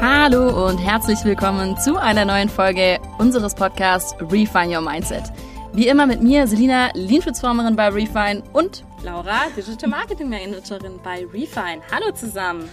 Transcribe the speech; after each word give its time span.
Hallo 0.00 0.68
und 0.68 0.78
herzlich 0.78 1.24
willkommen 1.24 1.76
zu 1.78 1.96
einer 1.96 2.24
neuen 2.24 2.48
Folge 2.48 3.00
unseres 3.18 3.54
Podcasts 3.54 4.14
Refine 4.20 4.76
Your 4.76 4.82
Mindset. 4.82 5.24
Wie 5.72 5.88
immer 5.88 6.06
mit 6.06 6.22
mir, 6.22 6.46
Selina, 6.46 6.90
Lean-Schutzformerin 6.94 7.76
bei 7.76 7.88
Refine 7.88 8.42
und 8.52 8.84
Laura, 9.02 9.46
Digital 9.56 9.88
Marketing 9.88 10.28
Managerin 10.28 11.00
bei 11.02 11.24
Refine. 11.32 11.80
Hallo 11.90 12.12
zusammen. 12.12 12.68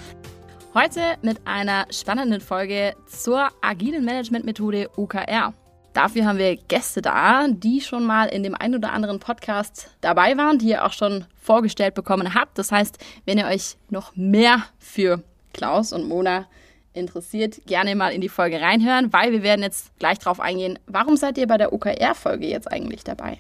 Heute 0.74 1.02
mit 1.22 1.40
einer 1.46 1.86
spannenden 1.92 2.42
Folge 2.42 2.94
zur 3.08 3.50
agilen 3.62 4.04
Management-Methode 4.04 4.90
OKR. 4.98 5.54
Dafür 5.94 6.26
haben 6.26 6.40
wir 6.40 6.56
Gäste 6.56 7.04
da, 7.04 7.46
die 7.48 7.80
schon 7.80 8.04
mal 8.04 8.26
in 8.26 8.42
dem 8.42 8.56
einen 8.56 8.76
oder 8.76 8.92
anderen 8.92 9.20
Podcast 9.20 9.92
dabei 10.02 10.36
waren, 10.38 10.58
die 10.58 10.70
ihr 10.70 10.84
auch 10.84 10.94
schon 10.94 11.26
vorgestellt 11.40 11.94
bekommen 11.94 12.34
habt. 12.34 12.58
Das 12.58 12.72
heißt, 12.72 12.98
wenn 13.26 13.38
ihr 13.38 13.46
euch 13.46 13.78
noch 13.90 14.16
mehr 14.16 14.64
für 14.80 15.24
Klaus 15.54 15.94
und 15.94 16.08
Mona 16.08 16.48
interessiert, 16.94 17.62
gerne 17.66 17.96
mal 17.96 18.14
in 18.14 18.22
die 18.22 18.30
Folge 18.30 18.62
reinhören, 18.62 19.12
weil 19.12 19.32
wir 19.32 19.44
werden 19.44 19.62
jetzt 19.62 19.98
gleich 20.00 20.20
drauf 20.20 20.40
eingehen, 20.40 20.80
warum 20.88 21.18
seid 21.18 21.38
ihr 21.38 21.48
bei 21.48 21.58
der 21.58 21.74
OKR-Folge 21.74 22.48
jetzt 22.48 22.72
eigentlich 22.72 23.04
dabei? 23.04 23.40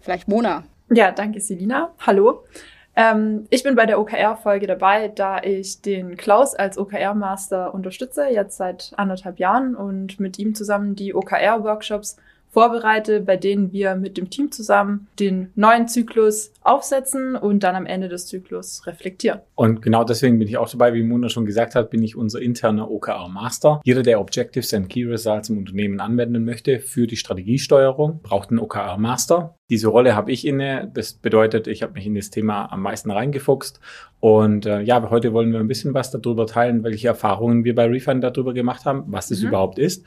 Vielleicht 0.00 0.28
Mona. 0.28 0.64
Ja, 0.90 1.10
danke 1.10 1.40
Selina. 1.40 1.92
Hallo. 1.98 2.44
Ähm, 2.96 3.46
ich 3.50 3.62
bin 3.62 3.74
bei 3.76 3.86
der 3.86 4.00
OKR-Folge 4.00 4.66
dabei, 4.66 5.08
da 5.08 5.40
ich 5.42 5.82
den 5.82 6.16
Klaus 6.16 6.54
als 6.54 6.78
OKR-Master 6.78 7.72
unterstütze, 7.74 8.28
jetzt 8.28 8.56
seit 8.56 8.92
anderthalb 8.96 9.38
Jahren 9.38 9.76
und 9.76 10.18
mit 10.18 10.38
ihm 10.38 10.54
zusammen 10.54 10.96
die 10.96 11.14
OKR-Workshops 11.14 12.16
vorbereite, 12.58 13.20
bei 13.20 13.36
denen 13.36 13.72
wir 13.72 13.94
mit 13.94 14.16
dem 14.16 14.30
Team 14.30 14.50
zusammen 14.50 15.06
den 15.20 15.52
neuen 15.54 15.86
Zyklus 15.86 16.52
aufsetzen 16.62 17.36
und 17.36 17.62
dann 17.62 17.76
am 17.76 17.86
Ende 17.86 18.08
des 18.08 18.26
Zyklus 18.26 18.84
reflektieren. 18.84 19.42
Und 19.54 19.80
genau 19.80 20.02
deswegen 20.02 20.40
bin 20.40 20.48
ich 20.48 20.58
auch 20.58 20.68
dabei, 20.68 20.92
wie 20.92 21.04
Mona 21.04 21.28
schon 21.28 21.46
gesagt 21.46 21.76
hat, 21.76 21.88
bin 21.90 22.02
ich 22.02 22.16
unser 22.16 22.42
interner 22.42 22.90
OKR 22.90 23.28
Master. 23.28 23.80
Jeder, 23.84 24.02
der 24.02 24.20
Objectives 24.20 24.74
and 24.74 24.88
Key 24.88 25.04
Results 25.04 25.50
im 25.50 25.58
Unternehmen 25.58 26.00
anwenden 26.00 26.44
möchte 26.44 26.80
für 26.80 27.06
die 27.06 27.16
Strategiesteuerung, 27.16 28.22
braucht 28.24 28.50
einen 28.50 28.58
OKR 28.58 28.98
Master. 28.98 29.54
Diese 29.70 29.86
Rolle 29.86 30.16
habe 30.16 30.32
ich 30.32 30.44
inne. 30.44 30.90
Das 30.92 31.12
bedeutet, 31.12 31.68
ich 31.68 31.82
habe 31.84 31.92
mich 31.92 32.06
in 32.06 32.16
das 32.16 32.30
Thema 32.30 32.72
am 32.72 32.82
meisten 32.82 33.12
reingefuchst. 33.12 33.78
Und 34.18 34.66
äh, 34.66 34.80
ja, 34.80 35.10
heute 35.10 35.32
wollen 35.32 35.52
wir 35.52 35.60
ein 35.60 35.68
bisschen 35.68 35.94
was 35.94 36.10
darüber 36.10 36.46
teilen, 36.46 36.82
welche 36.82 37.06
Erfahrungen 37.06 37.62
wir 37.62 37.76
bei 37.76 37.86
Refund 37.86 38.24
darüber 38.24 38.52
gemacht 38.52 38.84
haben, 38.84 39.04
was 39.06 39.28
das 39.28 39.42
mhm. 39.42 39.48
überhaupt 39.48 39.78
ist 39.78 40.04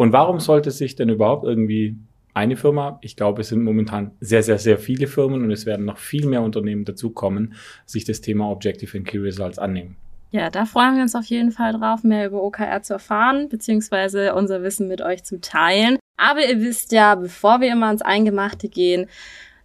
und 0.00 0.14
warum 0.14 0.40
sollte 0.40 0.70
sich 0.70 0.96
denn 0.96 1.10
überhaupt 1.10 1.44
irgendwie 1.44 1.94
eine 2.32 2.56
Firma, 2.56 2.98
ich 3.02 3.16
glaube, 3.16 3.42
es 3.42 3.50
sind 3.50 3.62
momentan 3.62 4.12
sehr, 4.18 4.42
sehr, 4.42 4.56
sehr 4.56 4.78
viele 4.78 5.06
Firmen 5.06 5.44
und 5.44 5.50
es 5.50 5.66
werden 5.66 5.84
noch 5.84 5.98
viel 5.98 6.26
mehr 6.26 6.40
Unternehmen 6.40 6.86
dazukommen, 6.86 7.52
sich 7.84 8.06
das 8.06 8.22
Thema 8.22 8.50
Objective 8.50 8.96
and 8.96 9.06
Key 9.06 9.18
Results 9.18 9.58
annehmen. 9.58 9.98
Ja, 10.30 10.48
da 10.48 10.64
freuen 10.64 10.94
wir 10.94 11.02
uns 11.02 11.14
auf 11.14 11.26
jeden 11.26 11.52
Fall 11.52 11.74
drauf, 11.74 12.02
mehr 12.02 12.28
über 12.28 12.42
OKR 12.42 12.80
zu 12.80 12.94
erfahren, 12.94 13.50
beziehungsweise 13.50 14.34
unser 14.34 14.62
Wissen 14.62 14.88
mit 14.88 15.02
euch 15.02 15.22
zu 15.22 15.38
teilen. 15.38 15.98
Aber 16.16 16.48
ihr 16.48 16.62
wisst 16.62 16.92
ja, 16.92 17.14
bevor 17.14 17.60
wir 17.60 17.70
immer 17.70 17.88
ans 17.88 18.00
Eingemachte 18.00 18.70
gehen, 18.70 19.06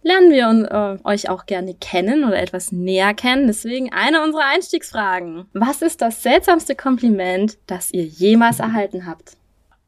lernen 0.02 0.32
wir 0.32 0.48
uns, 0.50 0.68
äh, 0.68 1.08
euch 1.08 1.30
auch 1.30 1.46
gerne 1.46 1.72
kennen 1.72 2.24
oder 2.24 2.38
etwas 2.38 2.72
näher 2.72 3.14
kennen. 3.14 3.46
Deswegen 3.46 3.90
eine 3.90 4.22
unserer 4.22 4.44
Einstiegsfragen. 4.54 5.46
Was 5.54 5.80
ist 5.80 6.02
das 6.02 6.22
seltsamste 6.22 6.74
Kompliment, 6.74 7.56
das 7.66 7.90
ihr 7.90 8.04
jemals 8.04 8.60
erhalten 8.60 9.06
habt? 9.06 9.38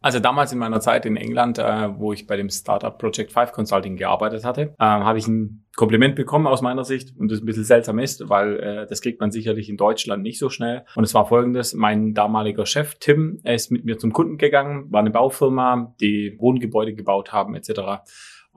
Also 0.00 0.20
damals 0.20 0.52
in 0.52 0.58
meiner 0.58 0.80
Zeit 0.80 1.06
in 1.06 1.16
England, 1.16 1.58
äh, 1.58 1.98
wo 1.98 2.12
ich 2.12 2.26
bei 2.26 2.36
dem 2.36 2.50
Startup 2.50 2.96
Project 2.96 3.32
5 3.32 3.52
Consulting 3.52 3.96
gearbeitet 3.96 4.44
hatte, 4.44 4.74
äh, 4.78 4.84
habe 4.84 5.18
ich 5.18 5.26
ein 5.26 5.64
Kompliment 5.76 6.14
bekommen 6.14 6.46
aus 6.46 6.62
meiner 6.62 6.84
Sicht 6.84 7.16
und 7.18 7.30
das 7.30 7.40
ein 7.40 7.46
bisschen 7.46 7.64
seltsam 7.64 7.98
ist, 7.98 8.28
weil 8.28 8.60
äh, 8.60 8.86
das 8.86 9.00
kriegt 9.00 9.20
man 9.20 9.30
sicherlich 9.30 9.68
in 9.68 9.76
Deutschland 9.76 10.22
nicht 10.22 10.38
so 10.38 10.50
schnell. 10.50 10.84
Und 10.94 11.04
es 11.04 11.14
war 11.14 11.26
folgendes, 11.26 11.74
mein 11.74 12.14
damaliger 12.14 12.66
Chef 12.66 12.96
Tim, 13.00 13.40
er 13.42 13.54
ist 13.54 13.72
mit 13.72 13.84
mir 13.84 13.98
zum 13.98 14.12
Kunden 14.12 14.38
gegangen, 14.38 14.86
war 14.90 15.00
eine 15.00 15.10
Baufirma, 15.10 15.94
die 16.00 16.36
Wohngebäude 16.38 16.94
gebaut 16.94 17.32
haben 17.32 17.54
etc 17.54 18.00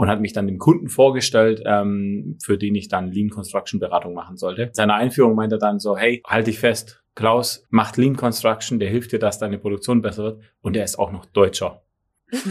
und 0.02 0.10
hat 0.10 0.20
mich 0.20 0.34
dann 0.34 0.48
dem 0.48 0.58
Kunden 0.58 0.90
vorgestellt, 0.90 1.62
ähm, 1.64 2.36
für 2.44 2.58
den 2.58 2.74
ich 2.74 2.88
dann 2.88 3.12
Lean 3.12 3.30
Construction 3.30 3.80
Beratung 3.80 4.16
machen 4.16 4.36
sollte. 4.36 4.72
Seine 4.74 4.96
Einführung 4.96 5.36
meinte 5.36 5.58
er 5.58 5.60
dann 5.60 5.78
so, 5.78 5.96
hey, 5.96 6.24
halt 6.26 6.48
dich 6.48 6.58
fest, 6.58 7.01
Klaus 7.16 7.66
macht 7.70 7.98
Lean 7.98 8.16
Construction, 8.16 8.80
der 8.80 8.90
hilft 8.90 9.12
dir, 9.12 9.20
dass 9.20 9.40
deine 9.40 9.58
Produktion 9.58 10.02
besser 10.02 10.24
wird 10.24 10.42
und 10.62 10.78
er 10.78 10.84
ist 10.84 10.98
auch 10.98 11.12
noch 11.12 11.26
Deutscher. 11.26 11.84
und 12.32 12.44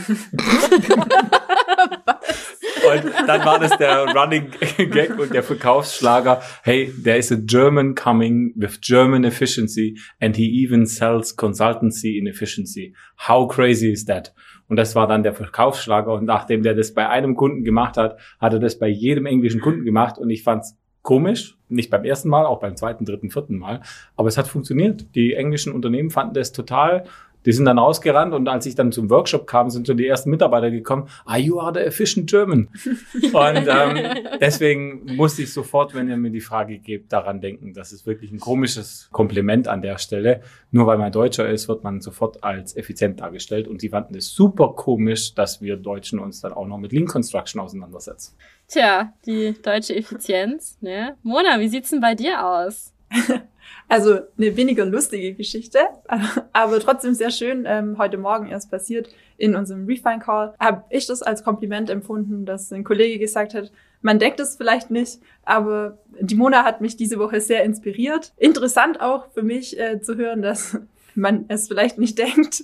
dann 3.26 3.44
war 3.44 3.58
das 3.58 3.76
der 3.78 4.14
Running 4.14 4.50
Gag 4.90 5.18
und 5.18 5.32
der 5.32 5.42
Verkaufsschlager. 5.42 6.42
Hey, 6.62 6.92
there 7.02 7.16
is 7.16 7.32
a 7.32 7.36
German 7.36 7.94
coming 7.94 8.52
with 8.56 8.80
German 8.80 9.24
efficiency 9.24 9.98
and 10.20 10.36
he 10.36 10.64
even 10.64 10.86
sells 10.86 11.36
consultancy 11.36 12.18
in 12.18 12.26
efficiency. 12.26 12.94
How 13.28 13.48
crazy 13.48 13.90
is 13.90 14.04
that? 14.04 14.34
Und 14.68 14.76
das 14.76 14.94
war 14.94 15.06
dann 15.06 15.22
der 15.22 15.34
Verkaufsschlager. 15.34 16.12
Und 16.12 16.26
nachdem 16.26 16.62
der 16.62 16.74
das 16.74 16.94
bei 16.94 17.08
einem 17.08 17.34
Kunden 17.34 17.64
gemacht 17.64 17.96
hat, 17.96 18.18
hat 18.38 18.52
er 18.52 18.60
das 18.60 18.78
bei 18.78 18.88
jedem 18.88 19.26
englischen 19.26 19.60
Kunden 19.60 19.84
gemacht. 19.84 20.18
Und 20.18 20.30
ich 20.30 20.42
fand's 20.42 20.76
komisch. 21.02 21.56
Nicht 21.70 21.90
beim 21.90 22.04
ersten 22.04 22.28
Mal, 22.28 22.46
auch 22.46 22.60
beim 22.60 22.76
zweiten, 22.76 23.04
dritten, 23.04 23.30
vierten 23.30 23.58
Mal. 23.58 23.80
Aber 24.16 24.28
es 24.28 24.36
hat 24.36 24.48
funktioniert. 24.48 25.14
Die 25.14 25.34
englischen 25.34 25.72
Unternehmen 25.72 26.10
fanden 26.10 26.34
das 26.34 26.52
total 26.52 27.04
die 27.46 27.52
sind 27.52 27.64
dann 27.64 27.78
rausgerannt 27.78 28.34
und 28.34 28.48
als 28.48 28.66
ich 28.66 28.74
dann 28.74 28.92
zum 28.92 29.10
Workshop 29.10 29.46
kam, 29.46 29.70
sind 29.70 29.86
schon 29.86 29.96
die 29.96 30.06
ersten 30.06 30.30
Mitarbeiter 30.30 30.70
gekommen. 30.70 31.08
Ah, 31.24 31.36
you 31.36 31.58
are 31.60 31.72
the 31.72 31.80
efficient 31.80 32.28
German. 32.28 32.68
und 33.32 33.68
ähm, 33.68 34.24
deswegen 34.40 35.16
musste 35.16 35.42
ich 35.42 35.52
sofort, 35.52 35.94
wenn 35.94 36.08
ihr 36.08 36.16
mir 36.16 36.30
die 36.30 36.40
Frage 36.40 36.78
gebt, 36.78 37.12
daran 37.12 37.40
denken. 37.40 37.72
Das 37.72 37.92
ist 37.92 38.06
wirklich 38.06 38.30
ein 38.30 38.40
komisches 38.40 39.08
Kompliment 39.12 39.68
an 39.68 39.82
der 39.82 39.98
Stelle. 39.98 40.42
Nur 40.70 40.86
weil 40.86 40.98
man 40.98 41.12
Deutscher 41.12 41.48
ist, 41.48 41.68
wird 41.68 41.82
man 41.82 42.00
sofort 42.00 42.44
als 42.44 42.76
effizient 42.76 43.20
dargestellt. 43.20 43.68
Und 43.68 43.80
sie 43.80 43.88
fanden 43.88 44.14
es 44.16 44.34
super 44.34 44.74
komisch, 44.74 45.34
dass 45.34 45.60
wir 45.60 45.76
Deutschen 45.76 46.18
uns 46.18 46.40
dann 46.40 46.52
auch 46.52 46.66
noch 46.66 46.78
mit 46.78 46.92
Lean 46.92 47.06
Construction 47.06 47.60
auseinandersetzen. 47.60 48.36
Tja, 48.68 49.12
die 49.26 49.54
deutsche 49.60 49.96
Effizienz. 49.96 50.78
Ne? 50.80 51.16
Mona, 51.22 51.58
wie 51.58 51.68
sieht's 51.68 51.90
denn 51.90 52.00
bei 52.00 52.14
dir 52.14 52.46
aus? 52.46 52.92
Also 53.90 54.20
eine 54.38 54.56
weniger 54.56 54.84
lustige 54.84 55.34
Geschichte, 55.34 55.80
aber 56.52 56.78
trotzdem 56.78 57.12
sehr 57.12 57.32
schön. 57.32 57.64
Ähm, 57.66 57.98
heute 57.98 58.18
Morgen 58.18 58.46
erst 58.46 58.70
passiert 58.70 59.08
in 59.36 59.56
unserem 59.56 59.84
Refine 59.86 60.20
Call. 60.20 60.54
Habe 60.60 60.84
ich 60.90 61.08
das 61.08 61.22
als 61.22 61.42
Kompliment 61.42 61.90
empfunden, 61.90 62.46
dass 62.46 62.72
ein 62.72 62.84
Kollege 62.84 63.18
gesagt 63.18 63.52
hat, 63.52 63.72
man 64.00 64.20
denkt 64.20 64.38
es 64.38 64.54
vielleicht 64.54 64.92
nicht, 64.92 65.18
aber 65.42 65.98
die 66.20 66.36
Mona 66.36 66.64
hat 66.64 66.80
mich 66.80 66.96
diese 66.96 67.18
Woche 67.18 67.40
sehr 67.40 67.64
inspiriert. 67.64 68.32
Interessant 68.36 69.00
auch 69.00 69.32
für 69.32 69.42
mich 69.42 69.76
äh, 69.76 70.00
zu 70.00 70.16
hören, 70.16 70.40
dass 70.40 70.78
man 71.16 71.46
es 71.48 71.66
vielleicht 71.66 71.98
nicht 71.98 72.16
denkt. 72.16 72.62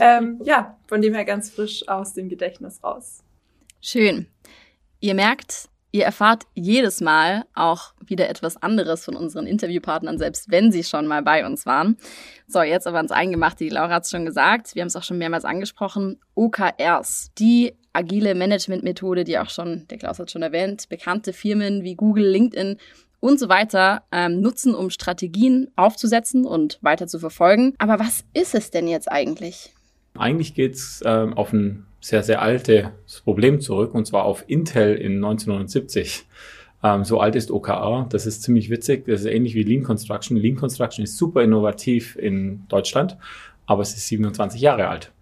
ähm, 0.00 0.40
ja, 0.42 0.76
von 0.88 1.00
dem 1.00 1.14
her 1.14 1.24
ganz 1.24 1.50
frisch 1.50 1.86
aus 1.86 2.14
dem 2.14 2.28
Gedächtnis 2.28 2.82
raus. 2.82 3.22
Schön. 3.80 4.26
Ihr 4.98 5.14
merkt, 5.14 5.68
Ihr 5.90 6.04
erfahrt 6.04 6.44
jedes 6.54 7.00
Mal 7.00 7.44
auch 7.54 7.94
wieder 8.04 8.28
etwas 8.28 8.56
anderes 8.58 9.04
von 9.04 9.16
unseren 9.16 9.46
Interviewpartnern, 9.46 10.18
selbst 10.18 10.50
wenn 10.50 10.70
sie 10.70 10.84
schon 10.84 11.06
mal 11.06 11.22
bei 11.22 11.46
uns 11.46 11.64
waren. 11.64 11.96
So, 12.46 12.60
jetzt 12.60 12.86
aber 12.86 12.98
ans 12.98 13.10
Eingemachte. 13.10 13.64
Die 13.64 13.70
Laura 13.70 13.94
hat 13.94 14.04
es 14.04 14.10
schon 14.10 14.26
gesagt, 14.26 14.74
wir 14.74 14.82
haben 14.82 14.88
es 14.88 14.96
auch 14.96 15.02
schon 15.02 15.18
mehrmals 15.18 15.46
angesprochen. 15.46 16.20
OKRs, 16.34 17.30
die 17.38 17.74
agile 17.94 18.34
Management-Methode, 18.34 19.24
die 19.24 19.38
auch 19.38 19.48
schon, 19.48 19.86
der 19.88 19.96
Klaus 19.98 20.18
hat 20.18 20.30
schon 20.30 20.42
erwähnt, 20.42 20.88
bekannte 20.90 21.32
Firmen 21.32 21.82
wie 21.82 21.94
Google, 21.94 22.28
LinkedIn 22.28 22.76
und 23.20 23.40
so 23.40 23.48
weiter 23.48 24.04
ähm, 24.12 24.40
nutzen, 24.40 24.74
um 24.74 24.90
Strategien 24.90 25.70
aufzusetzen 25.74 26.44
und 26.44 26.78
weiter 26.82 27.06
zu 27.06 27.18
verfolgen. 27.18 27.74
Aber 27.78 27.98
was 27.98 28.24
ist 28.34 28.54
es 28.54 28.70
denn 28.70 28.88
jetzt 28.88 29.10
eigentlich? 29.10 29.72
Eigentlich 30.16 30.54
geht 30.54 30.74
es 30.74 31.02
ähm, 31.04 31.32
auf 31.34 31.52
ein 31.52 31.87
sehr, 32.00 32.22
sehr 32.22 32.42
altes 32.42 32.90
Problem 33.24 33.60
zurück, 33.60 33.94
und 33.94 34.06
zwar 34.06 34.24
auf 34.24 34.44
Intel 34.46 34.94
in 34.94 35.16
1970. 35.16 36.26
Ähm, 36.82 37.04
so 37.04 37.20
alt 37.20 37.34
ist 37.34 37.50
OKR. 37.50 38.06
Das 38.10 38.26
ist 38.26 38.42
ziemlich 38.42 38.70
witzig. 38.70 39.06
Das 39.06 39.20
ist 39.20 39.26
ähnlich 39.26 39.54
wie 39.54 39.62
Lean 39.62 39.82
Construction. 39.82 40.36
Lean 40.36 40.56
Construction 40.56 41.04
ist 41.04 41.16
super 41.16 41.42
innovativ 41.42 42.16
in 42.16 42.64
Deutschland, 42.68 43.16
aber 43.66 43.82
es 43.82 43.94
ist 43.94 44.06
27 44.06 44.60
Jahre 44.60 44.88
alt. 44.88 45.12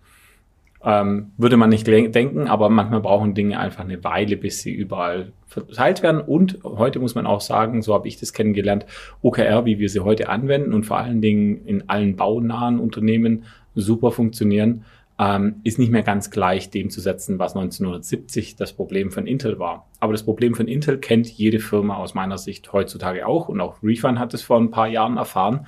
Ähm, 0.84 1.32
würde 1.36 1.56
man 1.56 1.70
nicht 1.70 1.86
denken, 1.86 2.46
aber 2.46 2.68
manchmal 2.68 3.00
brauchen 3.00 3.34
Dinge 3.34 3.58
einfach 3.58 3.82
eine 3.82 4.04
Weile, 4.04 4.36
bis 4.36 4.60
sie 4.60 4.72
überall 4.72 5.32
verteilt 5.46 6.02
werden. 6.02 6.20
Und 6.20 6.60
heute 6.62 7.00
muss 7.00 7.14
man 7.14 7.26
auch 7.26 7.40
sagen, 7.40 7.82
so 7.82 7.94
habe 7.94 8.06
ich 8.06 8.20
das 8.20 8.32
kennengelernt, 8.32 8.86
OKR, 9.22 9.64
wie 9.64 9.78
wir 9.78 9.88
sie 9.88 10.00
heute 10.00 10.28
anwenden 10.28 10.74
und 10.74 10.84
vor 10.84 10.98
allen 10.98 11.20
Dingen 11.20 11.66
in 11.66 11.88
allen 11.88 12.14
baunahen 12.14 12.78
Unternehmen 12.78 13.44
super 13.74 14.12
funktionieren, 14.12 14.84
ähm, 15.18 15.60
ist 15.64 15.78
nicht 15.78 15.90
mehr 15.90 16.02
ganz 16.02 16.30
gleich 16.30 16.70
dem 16.70 16.90
zu 16.90 17.00
setzen, 17.00 17.38
was 17.38 17.56
1970 17.56 18.56
das 18.56 18.72
Problem 18.72 19.10
von 19.10 19.26
Intel 19.26 19.58
war. 19.58 19.88
Aber 19.98 20.12
das 20.12 20.24
Problem 20.24 20.54
von 20.54 20.68
Intel 20.68 20.98
kennt 20.98 21.26
jede 21.26 21.58
Firma 21.58 21.96
aus 21.96 22.14
meiner 22.14 22.38
Sicht 22.38 22.72
heutzutage 22.72 23.26
auch 23.26 23.48
und 23.48 23.60
auch 23.60 23.82
Refund 23.82 24.18
hat 24.18 24.34
es 24.34 24.42
vor 24.42 24.58
ein 24.58 24.70
paar 24.70 24.88
Jahren 24.88 25.16
erfahren. 25.16 25.66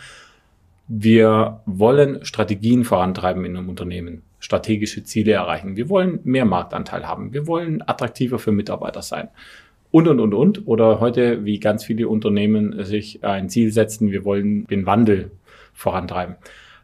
Wir 0.86 1.60
wollen 1.66 2.24
Strategien 2.24 2.84
vorantreiben 2.84 3.44
in 3.44 3.56
einem 3.56 3.68
Unternehmen, 3.68 4.22
strategische 4.38 5.02
Ziele 5.02 5.32
erreichen. 5.32 5.76
Wir 5.76 5.88
wollen 5.88 6.20
mehr 6.24 6.44
Marktanteil 6.44 7.06
haben. 7.06 7.32
Wir 7.32 7.46
wollen 7.46 7.82
attraktiver 7.86 8.38
für 8.38 8.52
Mitarbeiter 8.52 9.02
sein. 9.02 9.28
Und, 9.90 10.08
und, 10.08 10.20
und, 10.20 10.34
und. 10.34 10.66
Oder 10.66 11.00
heute, 11.00 11.44
wie 11.44 11.60
ganz 11.60 11.84
viele 11.84 12.08
Unternehmen 12.08 12.84
sich 12.84 13.24
ein 13.24 13.48
Ziel 13.48 13.70
setzen, 13.70 14.10
wir 14.10 14.24
wollen 14.24 14.66
den 14.66 14.86
Wandel 14.86 15.30
vorantreiben. 15.72 16.36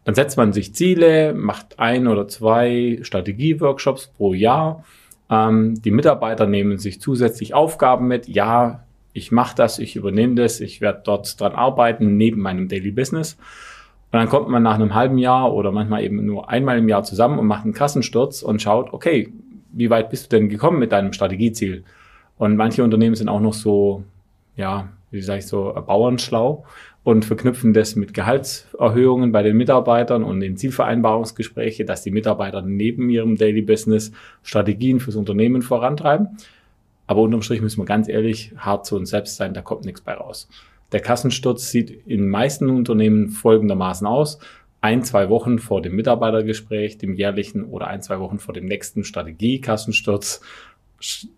Dann 0.05 0.15
setzt 0.15 0.37
man 0.37 0.53
sich 0.53 0.75
Ziele, 0.75 1.33
macht 1.35 1.79
ein 1.79 2.07
oder 2.07 2.29
zwei 2.29 2.99
Strategieworkshops 3.03 4.09
pro 4.09 4.35
Jahr. 4.35 4.85
Ähm, 5.31 5.81
die 5.83 5.91
Mitarbeiter 5.91 6.47
nehmen 6.47 6.79
sich 6.79 7.01
zusätzlich 7.01 7.55
Aufgaben 7.55 8.07
mit. 8.07 8.29
Ja, 8.29 8.85
ich 9.15 9.33
mache 9.33 9.57
das, 9.57 9.79
ich 9.79 9.97
übernehme 9.97 10.35
das, 10.35 10.61
ich 10.61 10.81
werde 10.81 11.01
dort 11.05 11.41
dran 11.41 11.53
arbeiten 11.53 12.17
neben 12.17 12.41
meinem 12.41 12.69
Daily 12.69 12.91
Business. 12.91 13.39
Und 14.13 14.19
dann 14.19 14.29
kommt 14.29 14.49
man 14.49 14.63
nach 14.63 14.75
einem 14.75 14.95
halben 14.95 15.19
Jahr 15.19 15.53
oder 15.53 15.73
manchmal 15.73 16.05
eben 16.05 16.25
nur 16.25 16.49
einmal 16.51 16.79
im 16.79 16.89
Jahr 16.89 17.03
zusammen 17.03 17.39
und 17.39 17.47
macht 17.47 17.65
einen 17.65 17.73
Kassensturz 17.73 18.43
und 18.43 18.61
schaut, 18.61 18.93
okay, 18.93 19.33
wie 19.73 19.91
weit 19.91 20.11
bist 20.11 20.33
du 20.33 20.37
denn 20.37 20.49
gekommen 20.49 20.79
mit 20.79 20.93
deinem 20.93 21.13
Strategieziel? 21.13 21.85
Und 22.37 22.57
manche 22.57 22.85
Unternehmen 22.85 23.15
sind 23.15 23.29
auch 23.29 23.41
noch 23.41 23.55
so, 23.55 24.05
ja, 24.57 24.89
wie 25.11 25.23
sage 25.23 25.41
ich 25.41 25.47
so, 25.47 25.73
bauernschlau 25.87 26.65
und 27.05 27.27
verknüpfen 27.27 27.75
das 27.75 27.97
mit 27.97 28.15
Gehaltserhöhungen 28.15 29.31
bei 29.31 29.43
den 29.43 29.57
Mitarbeitern 29.57 30.25
und 30.25 30.41
den 30.41 30.57
Zielvereinbarungsgespräche, 30.57 31.85
dass 31.85 32.03
die 32.03 32.11
Mitarbeiter 32.11 32.63
neben 32.63 33.11
ihrem 33.11 33.37
Daily 33.37 33.61
Business 33.61 34.11
Strategien 34.43 35.01
fürs 35.01 35.17
Unternehmen 35.17 35.61
vorantreiben. 35.61 36.39
Aber 37.07 37.21
unterm 37.21 37.43
Strich 37.43 37.61
müssen 37.61 37.81
wir 37.81 37.85
ganz 37.85 38.09
ehrlich 38.09 38.53
hart 38.57 38.87
zu 38.87 38.97
uns 38.97 39.11
selbst 39.11 39.37
sein, 39.37 39.53
da 39.53 39.61
kommt 39.61 39.85
nichts 39.85 40.01
bei 40.01 40.15
raus. 40.15 40.49
Der 40.93 41.01
Kassensturz 41.01 41.71
sieht 41.71 42.07
in 42.07 42.29
meisten 42.29 42.71
Unternehmen 42.71 43.29
folgendermaßen 43.29 44.07
aus. 44.07 44.39
Ein, 44.81 45.03
zwei 45.03 45.29
Wochen 45.29 45.59
vor 45.59 45.83
dem 45.83 45.97
Mitarbeitergespräch, 45.97 46.97
dem 46.97 47.15
jährlichen 47.15 47.65
oder 47.65 47.89
ein, 47.89 48.01
zwei 48.01 48.21
Wochen 48.21 48.39
vor 48.39 48.55
dem 48.55 48.65
nächsten 48.65 49.05
Strategie-Kassensturz 49.05 50.41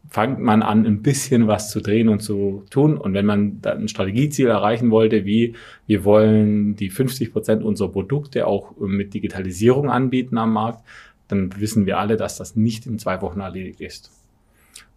fängt 0.09 0.41
man 0.41 0.63
an, 0.63 0.87
ein 0.87 1.03
bisschen 1.03 1.47
was 1.47 1.71
zu 1.71 1.81
drehen 1.81 2.09
und 2.09 2.21
zu 2.21 2.65
tun. 2.71 2.97
Und 2.97 3.15
wenn 3.15 3.27
man 3.27 3.61
dann 3.61 3.83
ein 3.83 3.89
Strategieziel 3.89 4.49
erreichen 4.49 4.91
wollte, 4.91 5.25
wie 5.25 5.55
wir 5.87 6.05
wollen 6.05 6.77
die 6.77 6.91
50 6.91 7.33
Prozent 7.33 7.63
unserer 7.63 7.89
Produkte 7.89 8.47
auch 8.47 8.77
mit 8.79 9.15
Digitalisierung 9.15 9.91
anbieten 9.91 10.39
am 10.39 10.53
Markt, 10.53 10.85
dann 11.29 11.51
wissen 11.61 11.87
wir 11.87 11.99
alle, 11.99 12.17
dass 12.17 12.37
das 12.37 12.57
nicht 12.57 12.87
in 12.87 12.99
zwei 12.99 13.21
Wochen 13.23 13.41
erledigt 13.41 13.81
ist. 13.81 14.13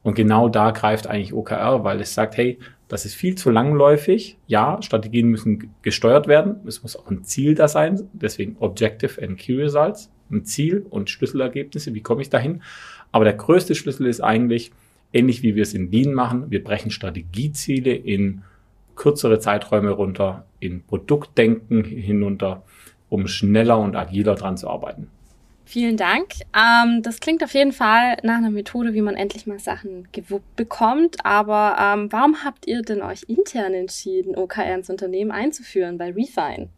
Und 0.01 0.15
genau 0.15 0.47
da 0.47 0.71
greift 0.71 1.07
eigentlich 1.07 1.33
OKR, 1.33 1.83
weil 1.83 1.99
es 1.99 2.13
sagt, 2.13 2.37
hey, 2.37 2.57
das 2.87 3.05
ist 3.05 3.15
viel 3.15 3.35
zu 3.35 3.51
langläufig. 3.51 4.37
Ja, 4.47 4.81
Strategien 4.81 5.27
müssen 5.27 5.75
gesteuert 5.81 6.27
werden. 6.27 6.55
Es 6.65 6.81
muss 6.81 6.95
auch 6.95 7.09
ein 7.09 7.23
Ziel 7.23 7.53
da 7.53 7.67
sein. 7.67 8.09
Deswegen 8.13 8.55
Objective 8.59 9.21
and 9.21 9.37
Key 9.37 9.55
Results. 9.55 10.09
Ein 10.31 10.45
Ziel 10.45 10.85
und 10.89 11.09
Schlüsselergebnisse. 11.09 11.93
Wie 11.93 12.01
komme 12.01 12.21
ich 12.21 12.29
dahin? 12.29 12.61
Aber 13.11 13.25
der 13.25 13.33
größte 13.33 13.75
Schlüssel 13.75 14.07
ist 14.07 14.21
eigentlich, 14.21 14.71
ähnlich 15.13 15.43
wie 15.43 15.55
wir 15.55 15.63
es 15.63 15.73
in 15.73 15.91
Lean 15.91 16.13
machen, 16.13 16.51
wir 16.51 16.63
brechen 16.63 16.91
Strategieziele 16.91 17.93
in 17.93 18.43
kürzere 18.95 19.39
Zeiträume 19.39 19.91
runter, 19.91 20.45
in 20.59 20.83
Produktdenken 20.83 21.83
hinunter, 21.83 22.63
um 23.09 23.27
schneller 23.27 23.79
und 23.79 23.95
agiler 23.95 24.35
dran 24.35 24.57
zu 24.57 24.69
arbeiten. 24.69 25.09
Vielen 25.69 25.97
Dank. 25.97 26.33
Ähm, 26.55 27.03
das 27.03 27.19
klingt 27.19 27.43
auf 27.43 27.53
jeden 27.53 27.73
Fall 27.73 28.17
nach 28.23 28.37
einer 28.37 28.49
Methode, 28.49 28.95
wie 28.95 29.03
man 29.03 29.15
endlich 29.15 29.45
mal 29.45 29.59
Sachen 29.59 30.07
gewuppt 30.11 30.55
bekommt. 30.55 31.23
Aber 31.23 31.75
ähm, 31.79 32.11
warum 32.11 32.43
habt 32.43 32.65
ihr 32.65 32.81
denn 32.81 33.03
euch 33.03 33.23
intern 33.27 33.75
entschieden, 33.75 34.35
OKR 34.35 34.73
ins 34.73 34.89
Unternehmen 34.89 35.29
einzuführen 35.29 35.99
bei 35.99 36.11
Refine? 36.11 36.69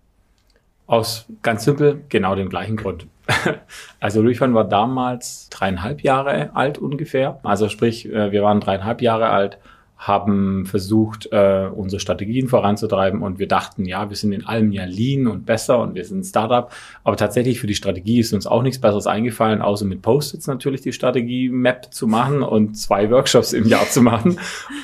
Aus 0.87 1.25
ganz 1.41 1.63
simpel 1.63 2.03
genau 2.09 2.35
dem 2.35 2.49
gleichen 2.49 2.75
Grund. 2.75 3.07
Also 3.99 4.21
Refine 4.21 4.53
war 4.53 4.67
damals 4.67 5.47
dreieinhalb 5.49 6.01
Jahre 6.01 6.55
alt 6.55 6.77
ungefähr. 6.77 7.39
Also 7.43 7.69
sprich, 7.69 8.07
äh, 8.07 8.31
wir 8.31 8.41
waren 8.43 8.59
dreieinhalb 8.59 9.01
Jahre 9.01 9.29
alt 9.29 9.59
haben 10.01 10.65
versucht, 10.65 11.29
äh, 11.31 11.69
unsere 11.71 11.99
Strategien 11.99 12.47
voranzutreiben 12.47 13.21
und 13.21 13.37
wir 13.37 13.47
dachten, 13.47 13.85
ja, 13.85 14.09
wir 14.09 14.17
sind 14.17 14.31
in 14.31 14.47
allem 14.47 14.71
ja 14.71 14.83
lean 14.83 15.27
und 15.27 15.45
besser 15.45 15.79
und 15.79 15.93
wir 15.93 16.03
sind 16.03 16.21
ein 16.21 16.23
Startup. 16.23 16.71
Aber 17.03 17.17
tatsächlich 17.17 17.59
für 17.59 17.67
die 17.67 17.75
Strategie 17.75 18.19
ist 18.19 18.33
uns 18.33 18.47
auch 18.47 18.63
nichts 18.63 18.81
Besseres 18.81 19.05
eingefallen, 19.05 19.61
außer 19.61 19.85
mit 19.85 20.01
Post-its 20.01 20.47
natürlich 20.47 20.81
die 20.81 20.91
Strategie-Map 20.91 21.93
zu 21.93 22.07
machen 22.07 22.41
und 22.41 22.79
zwei 22.79 23.11
Workshops 23.11 23.53
im 23.53 23.67
Jahr 23.67 23.87
zu 23.87 24.01
machen. 24.01 24.39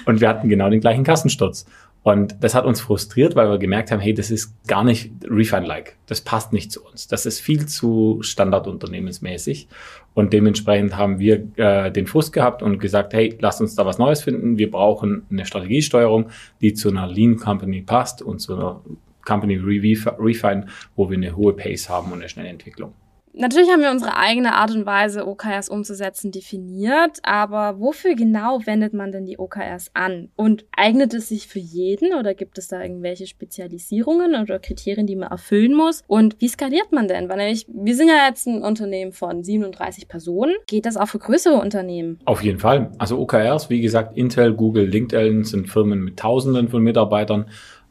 Und 0.06 0.22
wir 0.22 0.30
hatten 0.30 0.50
genau 0.50 0.70
den 0.70 0.82
gleichen 0.82 1.04
Kassensturz. 1.04 1.66
Und 2.08 2.38
das 2.40 2.56
hat 2.56 2.64
uns 2.64 2.80
frustriert, 2.80 3.36
weil 3.36 3.50
wir 3.50 3.58
gemerkt 3.58 3.92
haben, 3.92 4.00
hey, 4.00 4.14
das 4.14 4.32
ist 4.32 4.66
gar 4.66 4.86
nicht 4.86 5.12
Refine-like. 5.26 5.98
Das 6.06 6.22
passt 6.22 6.54
nicht 6.54 6.72
zu 6.72 6.82
uns. 6.86 7.10
Das 7.10 7.26
ist 7.26 7.42
viel 7.42 7.66
zu 7.66 8.20
standardunternehmensmäßig. 8.22 9.68
Und 10.14 10.32
dementsprechend 10.32 10.96
haben 10.96 11.20
wir 11.20 11.46
äh, 11.58 11.92
den 11.92 12.08
Frust 12.08 12.32
gehabt 12.32 12.64
und 12.64 12.80
gesagt, 12.80 13.14
hey, 13.14 13.38
lasst 13.42 13.60
uns 13.60 13.76
da 13.76 13.86
was 13.86 13.98
Neues 13.98 14.24
finden. 14.24 14.58
Wir 14.58 14.72
brauchen 14.72 15.24
eine 15.30 15.46
Strategiesteuerung, 15.46 16.30
die 16.62 16.74
zu 16.74 16.88
einer 16.88 17.08
Lean 17.08 17.36
Company 17.36 17.82
passt 17.82 18.22
und 18.22 18.40
zu 18.40 18.56
einer 18.56 18.80
Company 19.26 19.58
Refine, 19.58 20.66
wo 20.96 21.10
wir 21.10 21.18
eine 21.18 21.36
hohe 21.36 21.52
Pace 21.52 21.90
haben 21.90 22.14
und 22.14 22.20
eine 22.20 22.30
schnelle 22.30 22.48
Entwicklung. 22.48 22.94
Natürlich 23.40 23.70
haben 23.70 23.84
wir 23.84 23.92
unsere 23.92 24.18
eigene 24.18 24.56
Art 24.56 24.74
und 24.74 24.88
Weise, 24.88 25.28
OKRs 25.28 25.70
umzusetzen, 25.70 26.32
definiert, 26.32 27.20
aber 27.22 27.80
wofür 27.80 28.16
genau 28.16 28.62
wendet 28.66 28.94
man 28.96 29.12
denn 29.12 29.26
die 29.28 29.38
OKRs 29.38 29.92
an? 29.94 30.30
Und 30.36 30.66
eignet 30.76 31.14
es 31.14 31.30
sich 31.30 31.48
für 31.48 31.60
jeden 31.60 32.14
oder 32.16 32.34
gibt 32.34 32.58
es 32.58 32.68
da 32.68 32.82
irgendwelche 32.82 33.28
Spezialisierungen 33.28 34.34
oder 34.42 34.58
Kriterien, 34.58 35.06
die 35.06 35.16
man 35.16 35.30
erfüllen 35.30 35.76
muss? 35.76 36.04
Und 36.08 36.36
wie 36.40 36.48
skaliert 36.48 36.92
man 36.92 37.08
denn? 37.08 37.30
Weil 37.30 37.38
nämlich, 37.38 37.68
wir 37.70 37.96
sind 37.96 38.08
ja 38.08 38.28
jetzt 38.28 38.48
ein 38.48 38.64
Unternehmen 38.64 39.12
von 39.12 39.44
37 39.44 40.08
Personen. 40.08 40.56
Geht 40.66 40.88
das 40.88 40.98
auch 40.98 41.08
für 41.08 41.20
größere 41.20 41.62
Unternehmen? 41.62 42.20
Auf 42.26 42.44
jeden 42.44 42.58
Fall. 42.58 42.92
Also 42.98 43.20
OKRs, 43.20 43.70
wie 43.70 43.82
gesagt, 43.82 44.18
Intel, 44.18 44.56
Google, 44.56 44.88
LinkedIn 44.88 45.44
sind 45.44 45.70
Firmen 45.70 46.04
mit 46.04 46.18
Tausenden 46.18 46.70
von 46.70 46.82
Mitarbeitern 46.82 47.46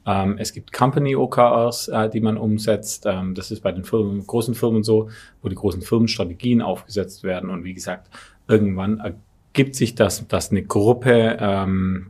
ähm, 0.06 0.37
es 0.38 0.53
gibt 0.53 0.73
Company 0.73 1.17
OKRs, 1.17 1.88
äh, 1.88 2.08
die 2.08 2.20
man 2.20 2.38
umsetzt. 2.38 3.05
Ähm, 3.06 3.35
das 3.35 3.50
ist 3.50 3.61
bei 3.61 3.73
den 3.73 3.85
Firmen, 3.85 4.25
großen 4.25 4.55
Firmen 4.55 4.85
so, 4.85 5.11
wo 5.43 5.49
die 5.49 5.56
großen 5.56 5.82
Firmenstrategien 5.82 6.62
aufgesetzt 6.62 7.25
werden. 7.25 7.50
Und 7.50 7.64
wie 7.64 7.75
gesagt, 7.75 8.08
irgendwann 8.47 9.00
ergibt 9.00 9.75
sich 9.75 9.97
das, 9.97 10.26
dass 10.29 10.53
eine 10.53 10.62
Gruppe, 10.62 11.37
ähm, 11.41 12.06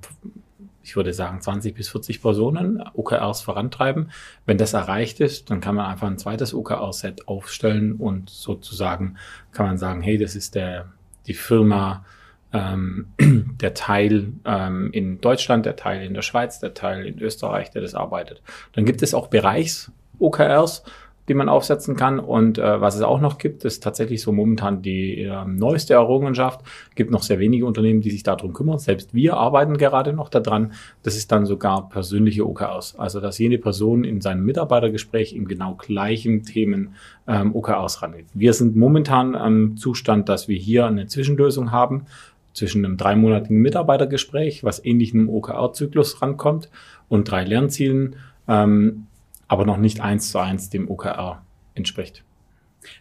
ich 0.83 0.95
würde 0.95 1.15
sagen 1.15 1.41
20 1.41 1.75
bis 1.75 1.89
40 1.89 2.21
Personen 2.21 2.83
OKRs 2.93 3.41
vorantreiben. 3.41 4.11
Wenn 4.45 4.59
das 4.59 4.75
erreicht 4.75 5.21
ist, 5.21 5.51
dann 5.51 5.61
kann 5.61 5.75
man 5.75 5.87
einfach 5.87 6.07
ein 6.07 6.19
zweites 6.19 6.53
OKR-Set 6.55 7.27
aufstellen 7.29 7.95
und 7.95 8.29
sozusagen 8.29 9.17
kann 9.53 9.67
man 9.67 9.79
sagen, 9.79 10.03
hey, 10.03 10.19
das 10.19 10.37
ist 10.37 10.55
der, 10.55 10.93
die 11.27 11.35
Firma 11.35 12.05
ähm, 12.57 13.07
der 13.61 13.75
Teil 13.75 14.33
ähm, 14.45 14.91
in 14.93 15.21
Deutschland, 15.21 15.67
der 15.67 15.77
Teil 15.77 16.05
in 16.05 16.15
der 16.15 16.23
Schweiz, 16.23 16.61
der 16.61 16.75
Teil 16.75 17.07
in 17.07 17.21
Österreich, 17.21 17.71
der 17.71 17.83
das 17.83 17.95
arbeitet. 17.95 18.43
Dann 18.73 18.85
gibt 18.85 19.03
es 19.03 19.15
auch 19.15 19.29
Bereichs-OKRs, 19.29 20.85
die 21.29 21.35
man 21.35 21.49
aufsetzen 21.49 21.97
kann. 21.97 22.19
Und 22.19 22.59
äh, 22.59 22.81
was 22.81 22.95
es 22.95 23.03
auch 23.03 23.21
noch 23.21 23.39
gibt, 23.39 23.65
ist 23.65 23.83
tatsächlich 23.83 24.23
so 24.23 24.33
momentan 24.33 24.83
die 24.83 25.23
äh, 25.23 25.45
neueste 25.45 25.95
Errungenschaft. 25.95 26.61
Gibt 26.95 27.11
noch 27.11 27.23
sehr 27.23 27.39
wenige 27.39 27.67
Unternehmen, 27.67 28.01
die 28.01 28.11
sich 28.11 28.23
darum 28.23 28.53
kümmern. 28.53 28.79
Selbst 28.79 29.15
wir 29.15 29.37
arbeiten 29.37 29.77
gerade 29.77 30.13
noch 30.13 30.29
daran. 30.29 30.73
Das 31.03 31.17
ist 31.17 31.33
dann 31.33 31.47
sogar 31.47 31.89
persönliche 31.89 32.47
OKRs. 32.47 32.99
Also 32.99 33.21
dass 33.21 33.39
jede 33.39 33.59
Person 33.59 34.05
in 34.05 34.21
seinem 34.21 34.45
Mitarbeitergespräch 34.45 35.33
im 35.33 35.49
genau 35.49 35.75
gleichen 35.75 36.45
Themen 36.45 36.95
ähm, 37.27 37.55
OKRs 37.55 38.03
rangeht. 38.03 38.27
Wir 38.35 38.53
sind 38.53 38.77
momentan 38.77 39.35
am 39.35 39.77
Zustand, 39.77 40.29
dass 40.29 40.49
wir 40.49 40.57
hier 40.57 40.87
eine 40.87 41.07
Zwischenlösung 41.07 41.73
haben 41.73 42.07
zwischen 42.57 42.85
einem 42.85 42.97
dreimonatigen 42.97 43.59
Mitarbeitergespräch, 43.59 44.65
was 44.65 44.83
ähnlich 44.83 45.13
einem 45.13 45.29
OKR-Zyklus 45.29 46.23
rankommt, 46.23 46.71
und 47.09 47.31
drei 47.31 47.45
Lernzielen, 47.45 48.17
ähm, 48.49 49.07
aber 49.47 49.65
noch 49.65 49.77
nicht 49.77 50.01
eins 50.01 50.31
zu 50.31 50.39
eins 50.39 50.71
dem 50.71 50.91
OKR 50.91 51.45
entspricht. 51.75 52.25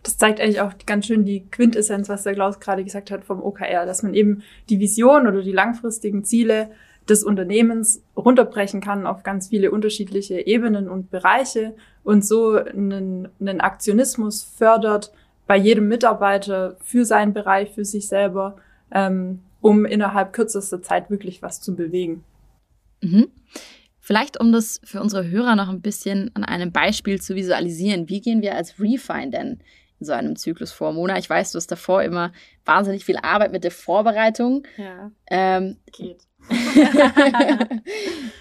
Das 0.03 0.17
zeigt 0.17 0.39
eigentlich 0.39 0.61
auch 0.61 0.73
ganz 0.85 1.07
schön 1.07 1.25
die 1.25 1.45
Quintessenz, 1.49 2.09
was 2.09 2.23
der 2.23 2.33
Klaus 2.33 2.59
gerade 2.59 2.83
gesagt 2.83 3.11
hat 3.11 3.23
vom 3.23 3.41
OKR, 3.41 3.85
dass 3.85 4.03
man 4.03 4.13
eben 4.13 4.43
die 4.69 4.79
Vision 4.79 5.25
oder 5.25 5.41
die 5.41 5.51
langfristigen 5.51 6.23
Ziele 6.23 6.71
des 7.07 7.23
Unternehmens 7.23 8.03
runterbrechen 8.17 8.81
kann 8.81 9.07
auf 9.07 9.23
ganz 9.23 9.49
viele 9.49 9.71
unterschiedliche 9.71 10.45
Ebenen 10.45 10.89
und 10.89 11.11
Bereiche 11.11 11.75
und 12.03 12.25
so 12.25 12.53
einen, 12.53 13.29
einen 13.39 13.61
Aktionismus 13.61 14.43
fördert 14.43 15.11
bei 15.47 15.55
jedem 15.55 15.87
Mitarbeiter 15.87 16.77
für 16.83 17.05
seinen 17.05 17.33
Bereich, 17.33 17.71
für 17.71 17.85
sich 17.85 18.07
selber 18.07 18.57
ähm, 18.95 19.41
um 19.61 19.85
innerhalb 19.85 20.33
kürzester 20.33 20.81
Zeit 20.81 21.11
wirklich 21.11 21.43
was 21.43 21.61
zu 21.61 21.75
bewegen. 21.75 22.23
Mhm. 23.01 23.27
Vielleicht, 23.99 24.39
um 24.39 24.51
das 24.51 24.79
für 24.83 25.01
unsere 25.01 25.29
Hörer 25.29 25.55
noch 25.55 25.69
ein 25.69 25.81
bisschen 25.81 26.31
an 26.35 26.43
einem 26.43 26.71
Beispiel 26.71 27.21
zu 27.21 27.35
visualisieren, 27.35 28.07
wie 28.07 28.21
gehen 28.21 28.41
wir 28.41 28.55
als 28.55 28.79
Refine 28.79 29.31
denn 29.31 29.59
in 29.99 30.05
so 30.05 30.13
einem 30.13 30.35
Zyklus 30.35 30.71
vor? 30.71 30.93
Mona, 30.93 31.17
ich 31.17 31.29
weiß, 31.29 31.51
du 31.51 31.57
hast 31.57 31.71
davor 31.71 32.03
immer 32.03 32.31
wahnsinnig 32.63 33.03
viel 33.03 33.17
Arbeit 33.17 33.51
mit 33.51 33.63
der 33.63 33.71
Vorbereitung. 33.71 34.63
Ja. 34.77 35.11
Ähm, 35.29 35.77
Geht. 35.91 36.23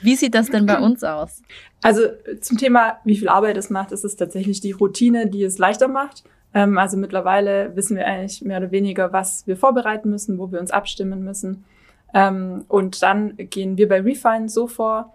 wie 0.03 0.15
sieht 0.15 0.35
das 0.35 0.51
denn 0.51 0.67
bei 0.67 0.79
uns 0.79 1.03
aus? 1.03 1.41
Also 1.83 2.03
zum 2.43 2.59
Thema, 2.59 3.01
wie 3.05 3.17
viel 3.17 3.31
Arbeit 3.31 3.57
es 3.57 3.71
macht, 3.71 3.93
ist 3.93 4.05
es 4.05 4.17
tatsächlich 4.17 4.61
die 4.61 4.73
Routine, 4.73 5.27
die 5.27 5.43
es 5.43 5.57
leichter 5.57 5.89
macht. 5.89 6.25
Ähm, 6.55 6.79
also 6.79 6.97
mittlerweile 6.97 7.75
wissen 7.77 7.97
wir 7.97 8.07
eigentlich 8.07 8.43
mehr 8.43 8.59
oder 8.59 8.71
weniger, 8.71 9.13
was 9.13 9.47
wir 9.47 9.57
vorbereiten 9.57 10.11
müssen, 10.11 10.39
wo 10.39 10.51
wir 10.53 10.61
uns 10.61 10.71
abstimmen 10.71 11.25
müssen. 11.25 11.65
Ähm, 12.15 12.65
und 12.69 13.03
dann 13.03 13.37
gehen 13.37 13.77
wir 13.77 13.89
bei 13.89 14.01
Refine 14.01 14.49
so 14.49 14.69
vor, 14.69 15.13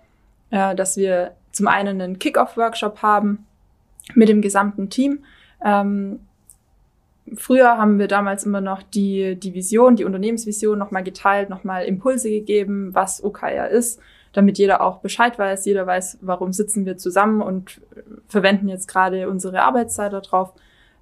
äh, 0.52 0.76
dass 0.76 0.98
wir 0.98 1.32
zum 1.52 1.68
einen 1.68 2.02
einen 2.02 2.20
Kick-Off-Workshop 2.20 3.02
haben 3.02 3.46
mit 4.14 4.30
dem 4.30 4.42
gesamten 4.42 4.90
Team, 4.90 5.24
Ähm, 5.62 6.22
früher 7.36 7.78
haben 7.78 8.00
wir 8.00 8.08
damals 8.08 8.46
immer 8.46 8.62
noch 8.62 8.82
die, 8.82 9.36
die 9.36 9.54
Vision, 9.54 9.96
die 9.96 10.06
Unternehmensvision 10.06 10.78
nochmal 10.78 11.04
geteilt, 11.04 11.50
nochmal 11.50 11.86
Impulse 11.86 12.30
gegeben, 12.30 12.94
was 12.94 13.24
OKR 13.24 13.70
ist, 13.70 14.00
damit 14.34 14.58
jeder 14.58 14.82
auch 14.82 15.00
Bescheid 15.00 15.38
weiß, 15.38 15.66
jeder 15.66 15.86
weiß, 15.86 16.20
warum 16.22 16.54
sitzen 16.54 16.86
wir 16.86 16.98
zusammen 16.98 17.42
und 17.42 17.82
verwenden 18.28 18.70
jetzt 18.70 18.88
gerade 18.88 19.30
unsere 19.30 19.62
Arbeitszeit 19.62 20.14
darauf. 20.14 20.54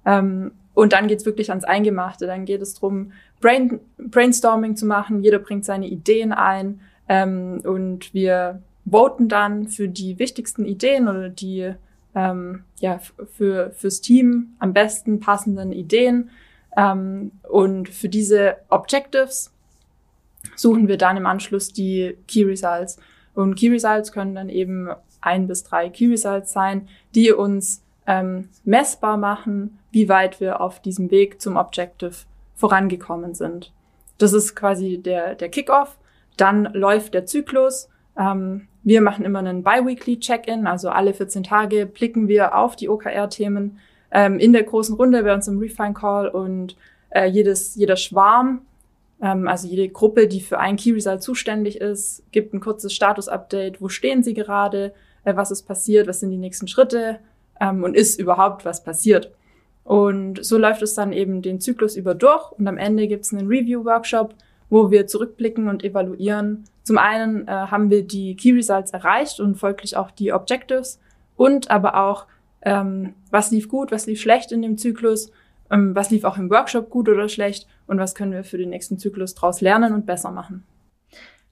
Ähm, 0.04 0.52
und 0.74 0.92
dann 0.92 1.08
geht's 1.08 1.26
wirklich 1.26 1.50
ans 1.50 1.64
Eingemachte. 1.64 2.26
Dann 2.26 2.44
geht 2.44 2.62
es 2.62 2.74
drum, 2.74 3.12
Brain, 3.40 3.80
Brainstorming 3.98 4.76
zu 4.76 4.86
machen. 4.86 5.22
Jeder 5.22 5.38
bringt 5.38 5.64
seine 5.64 5.88
Ideen 5.88 6.32
ein 6.32 6.80
ähm, 7.08 7.60
und 7.64 8.14
wir 8.14 8.62
voten 8.88 9.28
dann 9.28 9.68
für 9.68 9.88
die 9.88 10.18
wichtigsten 10.18 10.64
Ideen 10.64 11.08
oder 11.08 11.28
die 11.28 11.72
ähm, 12.14 12.64
ja, 12.80 13.00
für, 13.32 13.70
fürs 13.72 14.00
Team 14.00 14.54
am 14.58 14.72
besten 14.72 15.20
passenden 15.20 15.72
Ideen. 15.72 16.30
Ähm, 16.76 17.32
und 17.48 17.88
für 17.88 18.08
diese 18.08 18.56
Objectives 18.68 19.52
suchen 20.54 20.88
wir 20.88 20.96
dann 20.96 21.16
im 21.16 21.26
Anschluss 21.26 21.72
die 21.72 22.16
Key 22.26 22.44
Results. 22.44 22.98
Und 23.34 23.56
Key 23.56 23.70
Results 23.70 24.12
können 24.12 24.34
dann 24.34 24.48
eben 24.48 24.88
ein 25.20 25.46
bis 25.46 25.64
drei 25.64 25.88
Key 25.88 26.06
Results 26.06 26.52
sein, 26.52 26.88
die 27.14 27.32
uns 27.32 27.82
ähm, 28.08 28.48
messbar 28.64 29.18
machen, 29.18 29.78
wie 29.92 30.08
weit 30.08 30.40
wir 30.40 30.62
auf 30.62 30.80
diesem 30.80 31.10
Weg 31.10 31.40
zum 31.40 31.56
Objective 31.56 32.14
vorangekommen 32.56 33.34
sind. 33.34 33.70
Das 34.16 34.32
ist 34.32 34.56
quasi 34.56 34.98
der, 34.98 35.34
der 35.34 35.50
Kickoff. 35.50 35.98
Dann 36.38 36.64
läuft 36.72 37.14
der 37.14 37.26
Zyklus. 37.26 37.88
Ähm, 38.18 38.66
wir 38.82 39.02
machen 39.02 39.26
immer 39.26 39.40
einen 39.40 39.62
Biweekly 39.62 40.18
Check-in, 40.18 40.66
also 40.66 40.88
alle 40.88 41.12
14 41.12 41.44
Tage 41.44 41.84
blicken 41.84 42.26
wir 42.26 42.56
auf 42.56 42.74
die 42.74 42.88
OKR-Themen 42.88 43.78
ähm, 44.10 44.38
in 44.38 44.54
der 44.54 44.62
großen 44.62 44.96
Runde 44.96 45.22
bei 45.22 45.34
uns 45.34 45.46
im 45.46 45.58
Refine 45.58 45.92
Call 45.92 46.28
und 46.28 46.76
äh, 47.10 47.26
jedes, 47.26 47.74
jeder 47.74 47.96
Schwarm, 47.96 48.62
ähm, 49.20 49.46
also 49.46 49.68
jede 49.68 49.90
Gruppe, 49.90 50.26
die 50.26 50.40
für 50.40 50.58
ein 50.58 50.76
Key 50.76 50.92
Result 50.92 51.22
zuständig 51.22 51.80
ist, 51.80 52.22
gibt 52.32 52.54
ein 52.54 52.60
kurzes 52.60 52.94
Status-Update. 52.94 53.82
Wo 53.82 53.90
stehen 53.90 54.22
sie 54.22 54.32
gerade? 54.32 54.94
Äh, 55.24 55.36
was 55.36 55.50
ist 55.50 55.64
passiert? 55.64 56.06
Was 56.06 56.20
sind 56.20 56.30
die 56.30 56.38
nächsten 56.38 56.68
Schritte? 56.68 57.18
Ähm, 57.60 57.84
und 57.84 57.94
ist 57.96 58.20
überhaupt 58.20 58.64
was 58.64 58.82
passiert? 58.82 59.32
Und 59.84 60.44
so 60.44 60.58
läuft 60.58 60.82
es 60.82 60.94
dann 60.94 61.12
eben 61.12 61.40
den 61.40 61.60
Zyklus 61.60 61.96
über 61.96 62.14
durch 62.14 62.52
und 62.52 62.68
am 62.68 62.76
Ende 62.76 63.08
gibt 63.08 63.24
es 63.24 63.32
einen 63.32 63.48
Review-Workshop, 63.48 64.34
wo 64.68 64.90
wir 64.90 65.06
zurückblicken 65.06 65.68
und 65.68 65.82
evaluieren. 65.82 66.64
Zum 66.82 66.98
einen 66.98 67.48
äh, 67.48 67.50
haben 67.50 67.88
wir 67.88 68.02
die 68.06 68.36
Key 68.36 68.52
Results 68.52 68.90
erreicht 68.90 69.40
und 69.40 69.56
folglich 69.56 69.96
auch 69.96 70.10
die 70.10 70.32
Objectives 70.32 71.00
und 71.36 71.70
aber 71.70 71.96
auch, 72.02 72.26
ähm, 72.62 73.14
was 73.30 73.50
lief 73.50 73.68
gut, 73.68 73.90
was 73.90 74.06
lief 74.06 74.20
schlecht 74.20 74.52
in 74.52 74.60
dem 74.60 74.76
Zyklus, 74.76 75.30
ähm, 75.70 75.94
was 75.94 76.10
lief 76.10 76.24
auch 76.24 76.36
im 76.36 76.50
Workshop 76.50 76.90
gut 76.90 77.08
oder 77.08 77.28
schlecht 77.28 77.66
und 77.86 77.98
was 77.98 78.14
können 78.14 78.32
wir 78.32 78.44
für 78.44 78.58
den 78.58 78.68
nächsten 78.68 78.98
Zyklus 78.98 79.34
daraus 79.34 79.62
lernen 79.62 79.94
und 79.94 80.04
besser 80.04 80.30
machen. 80.30 80.64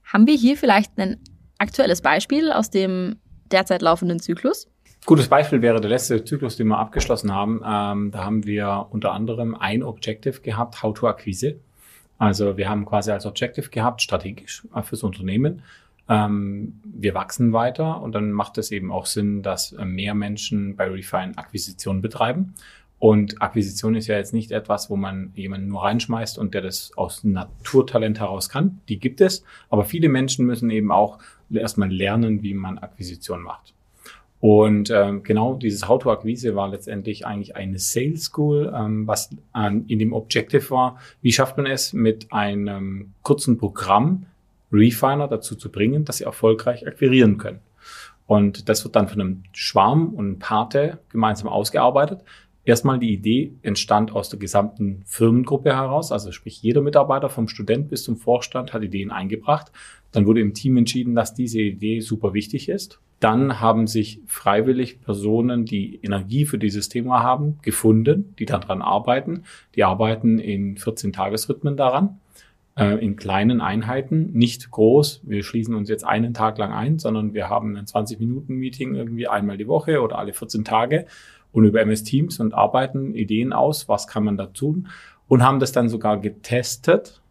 Haben 0.05 0.27
wir 0.27 0.37
hier 0.37 0.59
vielleicht 0.59 0.99
ein 0.99 1.19
aktuelles 1.59 2.03
Beispiel 2.03 2.53
aus 2.53 2.69
dem 2.69 3.17
derzeit 3.51 3.81
laufenden 3.81 4.21
Zyklus? 4.21 4.69
Gutes 5.07 5.29
Beispiel 5.29 5.63
wäre 5.63 5.81
der 5.81 5.89
letzte 5.89 6.25
Zyklus, 6.25 6.57
den 6.57 6.67
wir 6.67 6.79
abgeschlossen 6.79 7.33
haben. 7.33 7.63
Ähm, 7.65 8.11
da 8.11 8.25
haben 8.25 8.45
wir 8.45 8.89
unter 8.91 9.13
anderem 9.13 9.55
ein 9.55 9.85
Objective 9.85 10.41
gehabt, 10.41 10.83
How 10.83 10.95
to 10.95 11.07
Akquise. 11.07 11.61
Also 12.19 12.57
wir 12.57 12.69
haben 12.69 12.85
quasi 12.85 13.13
als 13.13 13.25
Objective 13.25 13.71
gehabt, 13.71 14.03
strategisch 14.03 14.67
äh, 14.75 14.83
fürs 14.83 15.05
Unternehmen. 15.05 15.63
Ähm, 16.09 16.81
wir 16.85 17.15
wachsen 17.15 17.53
weiter 17.53 18.03
und 18.03 18.17
dann 18.17 18.33
macht 18.33 18.59
es 18.59 18.73
eben 18.73 18.91
auch 18.91 19.07
Sinn, 19.07 19.43
dass 19.43 19.71
äh, 19.75 19.85
mehr 19.85 20.15
Menschen 20.15 20.75
bei 20.75 20.89
Refine 20.89 21.39
Akquisition 21.39 22.03
betreiben. 22.03 22.55
Und 22.99 23.41
Akquisition 23.41 23.95
ist 23.95 24.09
ja 24.09 24.17
jetzt 24.17 24.35
nicht 24.35 24.51
etwas, 24.51 24.91
wo 24.91 24.97
man 24.97 25.31
jemanden 25.37 25.69
nur 25.69 25.85
reinschmeißt 25.85 26.37
und 26.37 26.53
der 26.53 26.63
das 26.63 26.91
aus 26.97 27.23
Naturtalent 27.23 28.19
heraus 28.19 28.49
kann. 28.49 28.81
Die 28.89 28.99
gibt 28.99 29.21
es. 29.21 29.45
Aber 29.71 29.85
viele 29.85 30.09
Menschen 30.09 30.47
müssen 30.47 30.69
eben 30.71 30.91
auch 30.91 31.21
erstmal 31.49 31.93
lernen, 31.93 32.43
wie 32.43 32.55
man 32.55 32.79
Akquisition 32.79 33.43
macht. 33.43 33.73
Und 34.41 34.91
ähm, 34.91 35.23
genau 35.23 35.55
dieses 35.55 35.89
How-to-Akquise 35.89 36.55
war 36.55 36.69
letztendlich 36.69 37.27
eigentlich 37.27 37.57
eine 37.57 37.79
Sales 37.79 38.25
School, 38.25 38.73
ähm, 38.75 39.07
was 39.07 39.31
ähm, 39.55 39.85
in 39.89 39.99
dem 39.99 40.13
Objective 40.13 40.71
war, 40.71 40.99
wie 41.23 41.33
schafft 41.33 41.57
man 41.57 41.67
es 41.67 41.93
mit 41.93 42.33
einem 42.33 43.15
kurzen 43.23 43.57
Programm 43.57 44.27
Refiner 44.73 45.29
dazu 45.29 45.57
zu 45.57 45.71
bringen, 45.71 46.05
dass 46.05 46.19
sie 46.19 46.25
erfolgreich 46.25 46.87
akquirieren 46.87 47.39
können. 47.39 47.61
Und 48.27 48.69
das 48.69 48.85
wird 48.85 48.97
dann 48.97 49.09
von 49.09 49.21
einem 49.21 49.43
Schwarm 49.53 50.13
und 50.13 50.39
Pate 50.41 50.99
gemeinsam 51.09 51.49
ausgearbeitet. 51.49 52.23
Erstmal 52.65 52.99
die 52.99 53.13
Idee 53.13 53.53
entstand 53.63 54.11
aus 54.11 54.29
der 54.29 54.41
gesamten 54.41 55.03
Firmengruppe 55.07 55.73
heraus, 55.73 56.11
also 56.11 56.33
sprich 56.33 56.61
jeder 56.61 56.83
Mitarbeiter 56.83 57.31
vom 57.31 57.47
Student 57.47 57.89
bis 57.89 58.03
zum 58.03 58.17
Vorstand 58.17 58.73
hat 58.73 58.83
Ideen 58.83 59.13
eingebracht. 59.13 59.71
Dann 60.11 60.27
wurde 60.27 60.41
im 60.41 60.53
Team 60.53 60.77
entschieden, 60.77 61.15
dass 61.15 61.33
diese 61.33 61.61
Idee 61.61 62.01
super 62.01 62.35
wichtig 62.35 62.69
ist 62.69 63.01
dann 63.21 63.61
haben 63.61 63.87
sich 63.87 64.21
freiwillig 64.27 65.01
Personen, 65.01 65.65
die 65.65 66.01
Energie 66.03 66.45
für 66.45 66.59
dieses 66.59 66.89
Thema 66.89 67.23
haben, 67.23 67.59
gefunden, 67.63 68.35
die 68.39 68.45
daran 68.45 68.83
arbeiten. 68.83 69.45
Die 69.75 69.85
arbeiten 69.85 70.39
in 70.39 70.77
14 70.77 71.13
Tagesrhythmen 71.13 71.77
daran, 71.77 72.21
äh, 72.77 73.03
in 73.03 73.17
kleinen 73.17 73.61
Einheiten, 73.61 74.33
nicht 74.33 74.71
groß. 74.71 75.23
Wir 75.25 75.43
schließen 75.43 75.75
uns 75.75 75.89
jetzt 75.89 76.05
einen 76.05 76.35
Tag 76.35 76.59
lang 76.59 76.73
ein, 76.73 76.99
sondern 76.99 77.33
wir 77.33 77.49
haben 77.49 77.77
ein 77.77 77.87
20-Minuten-Meeting 77.87 78.95
irgendwie 78.95 79.29
einmal 79.29 79.57
die 79.57 79.69
Woche 79.69 80.03
oder 80.03 80.19
alle 80.19 80.35
14 80.35 80.65
Tage 80.65 81.07
und 81.53 81.65
über 81.65 81.81
MS 81.81 82.05
Teams 82.05 82.39
und 82.39 82.53
arbeiten 82.53 83.15
Ideen 83.15 83.55
aus, 83.55 83.89
was 83.89 84.07
kann 84.07 84.25
man 84.25 84.37
da 84.37 84.47
tun 84.47 84.89
und 85.27 85.43
haben 85.43 85.59
das 85.59 85.73
dann 85.73 85.89
sogar 85.89 86.21
getestet 86.21 87.23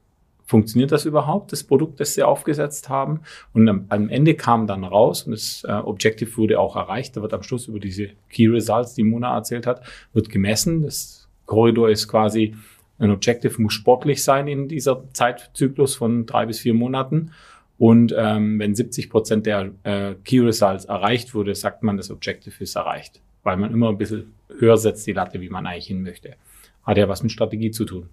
funktioniert 0.46 0.92
das 0.92 1.06
überhaupt, 1.06 1.52
das 1.52 1.64
Produkt, 1.64 2.00
das 2.00 2.14
sie 2.14 2.24
aufgesetzt 2.24 2.90
haben? 2.90 3.22
Und 3.54 3.68
am, 3.68 3.86
am 3.90 4.10
Ende 4.10 4.36
kam 4.36 4.68
dann 4.68 4.84
raus 4.84 5.24
und 5.24 5.32
das 5.32 5.64
äh, 5.68 5.72
Objective 5.72 6.38
wurde 6.38 6.60
auch 6.60 6.76
erreicht. 6.76 7.18
Da 7.18 7.22
wird 7.22 7.34
am 7.34 7.44
Schluss 7.44 7.68
über 7.68 7.80
diese 7.80 8.10
Key 8.30 8.48
Results, 8.48 8.94
die 8.94 9.04
Mona 9.04 9.36
erzählt 9.36 9.68
hat, 9.68 9.82
wird 10.14 10.30
gemessen. 10.30 10.84
Das 10.84 11.28
Korridor 11.46 11.90
ist 11.90 12.08
quasi, 12.08 12.56
ein 13.00 13.12
Objective 13.12 13.62
muss 13.62 13.74
sportlich 13.74 14.24
sein 14.24 14.48
in 14.48 14.68
dieser 14.68 15.04
Zeitzyklus 15.14 15.96
von 15.96 16.26
drei 16.26 16.46
bis 16.46 16.60
vier 16.60 16.74
Monaten. 16.74 17.32
Und 17.78 18.16
ähm, 18.18 18.58
wenn 18.60 18.74
70 18.74 19.10
Prozent 19.10 19.46
der 19.46 19.72
äh, 19.84 20.16
Key 20.24 20.40
Results 20.40 20.86
erreicht 20.86 21.34
wurde, 21.34 21.56
sagt 21.56 21.84
man, 21.84 21.98
das 21.98 22.10
Objective 22.10 22.64
ist 22.64 22.76
erreicht. 22.76 23.22
Weil 23.44 23.58
man 23.58 23.74
immer 23.74 23.90
ein 23.90 23.98
bisschen 23.98 24.34
höher 24.58 24.78
setzt 24.78 25.06
die 25.08 25.14
Latte, 25.14 25.42
wie 25.42 25.50
man 25.50 25.66
eigentlich 25.66 25.88
hin 25.88 26.02
möchte. 26.02 26.36
Hat 26.84 26.98
ja 26.98 27.10
was 27.10 27.22
mit 27.22 27.32
Strategie 27.32 27.72
zu 27.72 27.84
tun. 27.84 28.10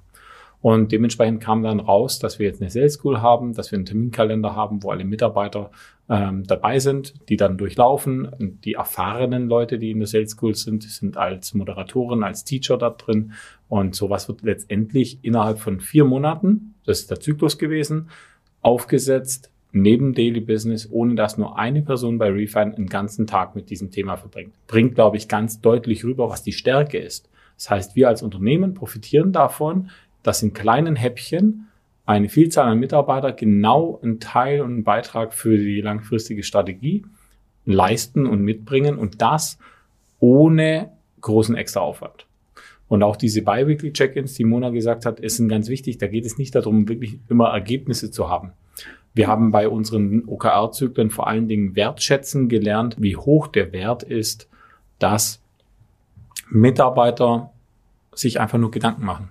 Und 0.62 0.92
dementsprechend 0.92 1.42
kam 1.42 1.64
dann 1.64 1.80
raus, 1.80 2.20
dass 2.20 2.38
wir 2.38 2.46
jetzt 2.46 2.62
eine 2.62 2.70
Sales 2.70 2.94
School 2.94 3.20
haben, 3.20 3.52
dass 3.52 3.72
wir 3.72 3.76
einen 3.76 3.84
Terminkalender 3.84 4.54
haben, 4.54 4.82
wo 4.84 4.90
alle 4.90 5.04
Mitarbeiter 5.04 5.72
ähm, 6.08 6.44
dabei 6.44 6.78
sind, 6.78 7.14
die 7.28 7.36
dann 7.36 7.58
durchlaufen. 7.58 8.26
Und 8.26 8.64
die 8.64 8.74
erfahrenen 8.74 9.48
Leute, 9.48 9.80
die 9.80 9.90
in 9.90 9.98
der 9.98 10.06
Sales 10.06 10.30
School 10.30 10.54
sind, 10.54 10.84
sind 10.84 11.16
als 11.16 11.52
Moderatoren, 11.52 12.22
als 12.22 12.44
Teacher 12.44 12.78
da 12.78 12.90
drin. 12.90 13.32
Und 13.68 13.96
sowas 13.96 14.28
wird 14.28 14.42
letztendlich 14.42 15.18
innerhalb 15.22 15.58
von 15.58 15.80
vier 15.80 16.04
Monaten, 16.04 16.74
das 16.86 17.00
ist 17.00 17.10
der 17.10 17.18
Zyklus 17.18 17.58
gewesen, 17.58 18.08
aufgesetzt, 18.60 19.50
neben 19.72 20.14
Daily 20.14 20.40
Business, 20.40 20.88
ohne 20.90 21.16
dass 21.16 21.38
nur 21.38 21.58
eine 21.58 21.82
Person 21.82 22.18
bei 22.18 22.28
Refine 22.28 22.76
einen 22.76 22.86
ganzen 22.86 23.26
Tag 23.26 23.56
mit 23.56 23.70
diesem 23.70 23.90
Thema 23.90 24.16
verbringt. 24.16 24.54
Bringt, 24.68 24.94
glaube 24.94 25.16
ich, 25.16 25.26
ganz 25.26 25.60
deutlich 25.60 26.04
rüber, 26.04 26.28
was 26.28 26.44
die 26.44 26.52
Stärke 26.52 26.98
ist. 26.98 27.28
Das 27.56 27.70
heißt, 27.70 27.96
wir 27.96 28.08
als 28.08 28.22
Unternehmen 28.22 28.74
profitieren 28.74 29.32
davon, 29.32 29.90
dass 30.22 30.42
in 30.42 30.52
kleinen 30.52 30.96
Häppchen 30.96 31.68
eine 32.04 32.28
Vielzahl 32.28 32.68
an 32.68 32.78
Mitarbeiter 32.78 33.32
genau 33.32 34.00
einen 34.02 34.20
Teil 34.20 34.60
und 34.60 34.72
einen 34.72 34.84
Beitrag 34.84 35.34
für 35.34 35.56
die 35.56 35.80
langfristige 35.80 36.42
Strategie 36.42 37.04
leisten 37.64 38.26
und 38.26 38.42
mitbringen 38.42 38.98
und 38.98 39.22
das 39.22 39.58
ohne 40.18 40.90
großen 41.20 41.54
Extraaufwand. 41.54 42.26
Und 42.88 43.02
auch 43.02 43.16
diese 43.16 43.42
Bi-Weekly 43.42 43.92
Check-ins, 43.92 44.34
die 44.34 44.44
Mona 44.44 44.70
gesagt 44.70 45.06
hat, 45.06 45.20
sind 45.22 45.48
ganz 45.48 45.68
wichtig. 45.68 45.98
Da 45.98 46.08
geht 46.08 46.26
es 46.26 46.38
nicht 46.38 46.54
darum, 46.54 46.88
wirklich 46.88 47.18
immer 47.28 47.48
Ergebnisse 47.48 48.10
zu 48.10 48.28
haben. 48.28 48.52
Wir 49.14 49.28
haben 49.28 49.50
bei 49.50 49.68
unseren 49.68 50.24
OKR-Zyklen 50.26 51.10
vor 51.10 51.28
allen 51.28 51.48
Dingen 51.48 51.76
wertschätzen 51.76 52.48
gelernt, 52.48 52.96
wie 52.98 53.16
hoch 53.16 53.46
der 53.46 53.72
Wert 53.72 54.02
ist, 54.02 54.48
dass 54.98 55.40
Mitarbeiter 56.50 57.52
sich 58.14 58.40
einfach 58.40 58.58
nur 58.58 58.70
Gedanken 58.70 59.04
machen 59.04 59.28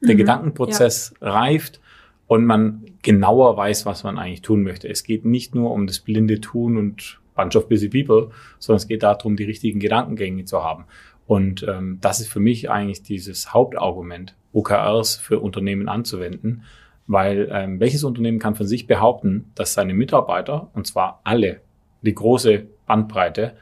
der 0.00 0.14
mhm, 0.14 0.18
Gedankenprozess 0.18 1.14
ja. 1.20 1.30
reift 1.30 1.80
und 2.26 2.44
man 2.44 2.84
genauer 3.02 3.56
weiß, 3.56 3.86
was 3.86 4.04
man 4.04 4.18
eigentlich 4.18 4.42
tun 4.42 4.62
möchte. 4.62 4.88
Es 4.88 5.04
geht 5.04 5.24
nicht 5.24 5.54
nur 5.54 5.70
um 5.72 5.86
das 5.86 6.00
blinde 6.00 6.40
Tun 6.40 6.76
und 6.76 7.20
Bunch 7.34 7.56
of 7.56 7.68
Busy 7.68 7.88
People, 7.88 8.30
sondern 8.58 8.78
es 8.78 8.88
geht 8.88 9.02
darum, 9.02 9.36
die 9.36 9.44
richtigen 9.44 9.78
Gedankengänge 9.78 10.44
zu 10.44 10.64
haben. 10.64 10.86
Und 11.26 11.64
ähm, 11.68 11.98
das 12.00 12.20
ist 12.20 12.28
für 12.28 12.40
mich 12.40 12.70
eigentlich 12.70 13.02
dieses 13.02 13.52
Hauptargument, 13.52 14.34
OKRs 14.52 15.16
für 15.16 15.40
Unternehmen 15.40 15.88
anzuwenden, 15.88 16.62
weil 17.06 17.48
ähm, 17.52 17.78
welches 17.78 18.04
Unternehmen 18.04 18.38
kann 18.38 18.54
von 18.54 18.66
sich 18.66 18.86
behaupten, 18.86 19.52
dass 19.54 19.74
seine 19.74 19.94
Mitarbeiter, 19.94 20.70
und 20.72 20.86
zwar 20.86 21.20
alle, 21.24 21.60
die 22.02 22.14
große 22.14 22.66
Bandbreite, 22.86 23.54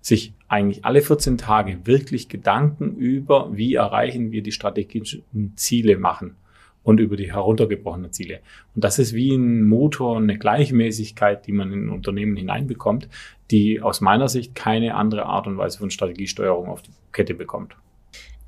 sich 0.00 0.34
eigentlich 0.48 0.84
alle 0.84 1.02
14 1.02 1.38
Tage 1.38 1.78
wirklich 1.84 2.28
Gedanken 2.28 2.96
über, 2.96 3.56
wie 3.56 3.74
erreichen 3.74 4.32
wir 4.32 4.42
die 4.42 4.52
strategischen 4.52 5.22
Ziele 5.56 5.98
machen 5.98 6.36
und 6.82 6.98
über 6.98 7.16
die 7.16 7.32
heruntergebrochenen 7.32 8.12
Ziele. 8.12 8.40
Und 8.74 8.84
das 8.84 8.98
ist 8.98 9.14
wie 9.14 9.34
ein 9.34 9.68
Motor, 9.68 10.16
eine 10.16 10.38
Gleichmäßigkeit, 10.38 11.46
die 11.46 11.52
man 11.52 11.72
in 11.72 11.86
ein 11.86 11.90
Unternehmen 11.90 12.36
hineinbekommt, 12.36 13.08
die 13.50 13.82
aus 13.82 14.00
meiner 14.00 14.28
Sicht 14.28 14.54
keine 14.54 14.94
andere 14.94 15.26
Art 15.26 15.46
und 15.46 15.58
Weise 15.58 15.78
von 15.78 15.90
Strategiesteuerung 15.90 16.68
auf 16.68 16.82
die 16.82 16.92
Kette 17.12 17.34
bekommt. 17.34 17.76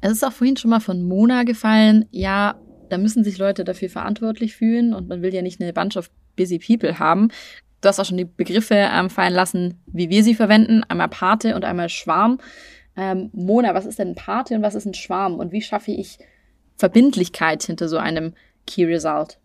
Es 0.01 0.13
ist 0.13 0.25
auch 0.25 0.33
vorhin 0.33 0.57
schon 0.57 0.71
mal 0.71 0.81
von 0.81 1.03
Mona 1.03 1.45
gefallen, 1.45 2.07
ja, 2.11 2.57
da 2.89 2.99
müssen 2.99 3.25
sich 3.25 3.39
Leute 3.39 3.65
dafür 3.65 3.89
verantwortlich 3.89 4.55
fühlen 4.55 4.93
und 4.93 5.09
man 5.09 5.23
will 5.23 5.33
ja 5.33 5.43
nicht 5.43 5.61
eine 5.61 5.73
Bunch 5.73 5.97
of 5.97 6.11
busy 6.37 6.59
people 6.59 6.99
haben. 6.99 7.29
Du 7.83 7.89
hast 7.89 7.99
auch 7.99 8.05
schon 8.05 8.17
die 8.17 8.25
Begriffe 8.25 8.77
ähm, 8.77 9.11
fallen 9.11 9.35
lassen, 9.35 9.81
wie 9.87 10.09
wir 10.09 10.23
sie 10.23 10.35
verwenden. 10.35 10.85
Einmal 10.85 11.09
Pate 11.09 11.57
und 11.57 11.65
einmal 11.65 11.89
Schwarm. 11.89 12.39
Ähm, 12.97 13.31
Mona, 13.33 13.75
was 13.75 13.87
ist 13.87 13.99
denn 13.99 14.11
ein 14.11 14.15
Pate 14.15 14.55
und 14.55 14.63
was 14.63 14.77
ist 14.77 14.87
ein 14.87 14.95
Schwarm? 14.95 15.35
Und 15.35 15.51
wie 15.51 15.63
schaffe 15.63 15.91
ich 15.91 16.19
Verbindlichkeit 16.77 17.65
hinter 17.65 17.89
so 17.89 17.99
einem 17.99 18.35
Key 18.67 18.85
Result? 18.85 19.39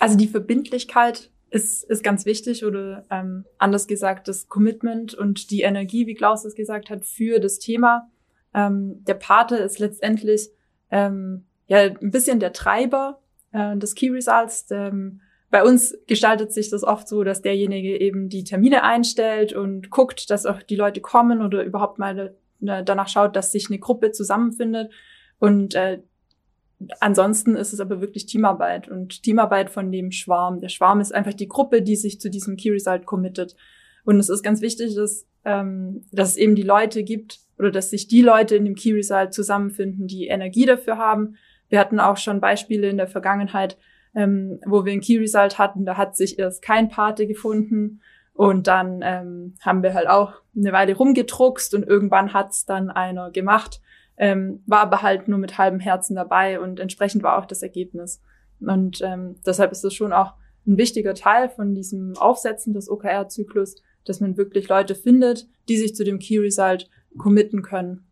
Also 0.00 0.16
die 0.16 0.26
Verbindlichkeit 0.26 1.30
ist, 1.50 1.84
ist 1.84 2.02
ganz 2.02 2.26
wichtig 2.26 2.64
oder 2.64 3.06
ähm, 3.10 3.44
anders 3.58 3.86
gesagt 3.86 4.26
das 4.26 4.48
Commitment 4.48 5.14
und 5.14 5.52
die 5.52 5.60
Energie, 5.60 6.08
wie 6.08 6.14
Klaus 6.14 6.44
es 6.44 6.56
gesagt 6.56 6.90
hat, 6.90 7.04
für 7.04 7.38
das 7.38 7.60
Thema. 7.60 8.10
Ähm, 8.52 9.04
der 9.04 9.14
Pate 9.14 9.56
ist 9.56 9.78
letztendlich 9.78 10.50
ähm, 10.90 11.44
ja 11.68 11.78
ein 11.82 12.10
bisschen 12.10 12.40
der 12.40 12.52
Treiber 12.52 13.20
äh, 13.52 13.76
des 13.76 13.94
Key 13.94 14.10
Results. 14.10 14.66
Ähm, 14.70 15.20
bei 15.54 15.62
uns 15.62 15.96
gestaltet 16.08 16.52
sich 16.52 16.68
das 16.68 16.82
oft 16.82 17.06
so, 17.06 17.22
dass 17.22 17.40
derjenige 17.40 18.00
eben 18.00 18.28
die 18.28 18.42
Termine 18.42 18.82
einstellt 18.82 19.52
und 19.52 19.88
guckt, 19.88 20.28
dass 20.28 20.46
auch 20.46 20.60
die 20.60 20.74
Leute 20.74 21.00
kommen 21.00 21.42
oder 21.42 21.62
überhaupt 21.62 22.00
mal 22.00 22.34
äh, 22.66 22.82
danach 22.82 23.06
schaut, 23.06 23.36
dass 23.36 23.52
sich 23.52 23.68
eine 23.68 23.78
Gruppe 23.78 24.10
zusammenfindet. 24.10 24.90
Und 25.38 25.76
äh, 25.76 26.00
ansonsten 26.98 27.54
ist 27.54 27.72
es 27.72 27.78
aber 27.78 28.00
wirklich 28.00 28.26
Teamarbeit 28.26 28.88
und 28.88 29.22
Teamarbeit 29.22 29.70
von 29.70 29.92
dem 29.92 30.10
Schwarm. 30.10 30.58
Der 30.58 30.70
Schwarm 30.70 31.00
ist 31.00 31.14
einfach 31.14 31.34
die 31.34 31.46
Gruppe, 31.46 31.82
die 31.82 31.94
sich 31.94 32.20
zu 32.20 32.30
diesem 32.30 32.56
Key 32.56 32.70
Result 32.70 33.06
committet. 33.06 33.54
Und 34.04 34.18
es 34.18 34.28
ist 34.28 34.42
ganz 34.42 34.60
wichtig, 34.60 34.96
dass, 34.96 35.24
ähm, 35.44 36.04
dass 36.10 36.30
es 36.30 36.36
eben 36.36 36.56
die 36.56 36.62
Leute 36.62 37.04
gibt 37.04 37.38
oder 37.60 37.70
dass 37.70 37.90
sich 37.90 38.08
die 38.08 38.22
Leute 38.22 38.56
in 38.56 38.64
dem 38.64 38.74
Key 38.74 38.92
Result 38.92 39.32
zusammenfinden, 39.32 40.08
die 40.08 40.26
Energie 40.26 40.66
dafür 40.66 40.98
haben. 40.98 41.36
Wir 41.68 41.78
hatten 41.78 42.00
auch 42.00 42.16
schon 42.16 42.40
Beispiele 42.40 42.88
in 42.88 42.96
der 42.96 43.06
Vergangenheit, 43.06 43.78
ähm, 44.14 44.60
wo 44.66 44.84
wir 44.84 44.92
ein 44.92 45.00
Key 45.00 45.18
Result 45.18 45.58
hatten, 45.58 45.84
da 45.84 45.96
hat 45.96 46.16
sich 46.16 46.38
erst 46.38 46.62
kein 46.62 46.88
Pate 46.88 47.26
gefunden 47.26 48.00
und 48.32 48.66
dann 48.66 49.00
ähm, 49.02 49.54
haben 49.60 49.82
wir 49.82 49.94
halt 49.94 50.08
auch 50.08 50.32
eine 50.56 50.72
Weile 50.72 50.96
rumgedruckst 50.96 51.74
und 51.74 51.84
irgendwann 51.84 52.32
hat's 52.32 52.66
dann 52.66 52.90
einer 52.90 53.30
gemacht, 53.30 53.80
ähm, 54.16 54.62
war 54.66 54.80
aber 54.80 55.02
halt 55.02 55.28
nur 55.28 55.38
mit 55.38 55.58
halbem 55.58 55.80
Herzen 55.80 56.16
dabei 56.16 56.60
und 56.60 56.80
entsprechend 56.80 57.22
war 57.22 57.38
auch 57.38 57.46
das 57.46 57.62
Ergebnis. 57.62 58.20
Und 58.60 59.00
ähm, 59.02 59.36
deshalb 59.46 59.72
ist 59.72 59.84
das 59.84 59.94
schon 59.94 60.12
auch 60.12 60.34
ein 60.66 60.78
wichtiger 60.78 61.14
Teil 61.14 61.48
von 61.48 61.74
diesem 61.74 62.16
Aufsetzen 62.16 62.72
des 62.72 62.88
OKR-Zyklus, 62.88 63.76
dass 64.04 64.20
man 64.20 64.36
wirklich 64.36 64.68
Leute 64.68 64.94
findet, 64.94 65.46
die 65.68 65.76
sich 65.76 65.94
zu 65.94 66.04
dem 66.04 66.18
Key 66.18 66.38
Result 66.38 66.88
committen 67.18 67.62
können. 67.62 68.06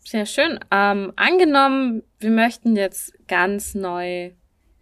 Sehr 0.00 0.26
schön. 0.26 0.58
Ähm, 0.70 1.12
angenommen, 1.16 2.02
wir 2.18 2.30
möchten 2.30 2.76
jetzt 2.76 3.14
ganz 3.26 3.74
neu 3.74 4.32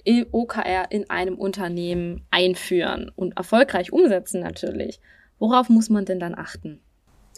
OKR 0.06 0.90
in 0.90 1.09
einem 1.11 1.37
Unternehmen 1.37 2.23
einführen 2.30 3.11
und 3.14 3.37
erfolgreich 3.37 3.92
umsetzen 3.92 4.40
natürlich. 4.40 5.00
Worauf 5.38 5.68
muss 5.68 5.90
man 5.90 6.04
denn 6.04 6.21
dann 6.21 6.35
achten? 6.37 6.80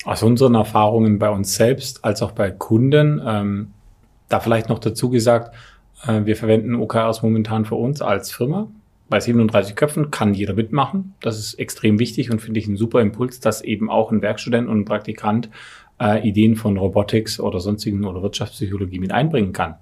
Aus 0.04 0.22
unseren 0.22 0.54
Erfahrungen 0.54 1.18
bei 1.18 1.30
uns 1.30 1.54
selbst 1.54 2.04
als 2.04 2.20
auch 2.22 2.32
bei 2.32 2.50
Kunden, 2.50 3.22
ähm, 3.24 3.72
da 4.28 4.40
vielleicht 4.40 4.68
noch 4.68 4.78
dazu 4.78 5.08
gesagt, 5.08 5.54
äh, 6.06 6.24
wir 6.24 6.36
verwenden 6.36 6.74
OKRs 6.74 7.22
momentan 7.22 7.64
für 7.64 7.76
uns 7.76 8.02
als 8.02 8.32
Firma. 8.32 8.68
Bei 9.08 9.20
37 9.20 9.76
Köpfen 9.76 10.10
kann 10.10 10.34
jeder 10.34 10.54
mitmachen. 10.54 11.14
Das 11.20 11.38
ist 11.38 11.54
extrem 11.54 11.98
wichtig 11.98 12.30
und 12.30 12.40
finde 12.40 12.60
ich 12.60 12.66
ein 12.66 12.76
super 12.76 13.00
Impuls, 13.00 13.40
dass 13.40 13.62
eben 13.62 13.90
auch 13.90 14.10
ein 14.10 14.22
Werkstudent 14.22 14.68
und 14.68 14.80
ein 14.80 14.84
Praktikant 14.84 15.50
äh, 16.00 16.26
Ideen 16.26 16.56
von 16.56 16.76
Robotics 16.76 17.38
oder 17.38 17.60
sonstigen 17.60 18.04
oder 18.04 18.22
Wirtschaftspsychologie 18.22 18.98
mit 18.98 19.12
einbringen 19.12 19.52
kann. 19.52 19.76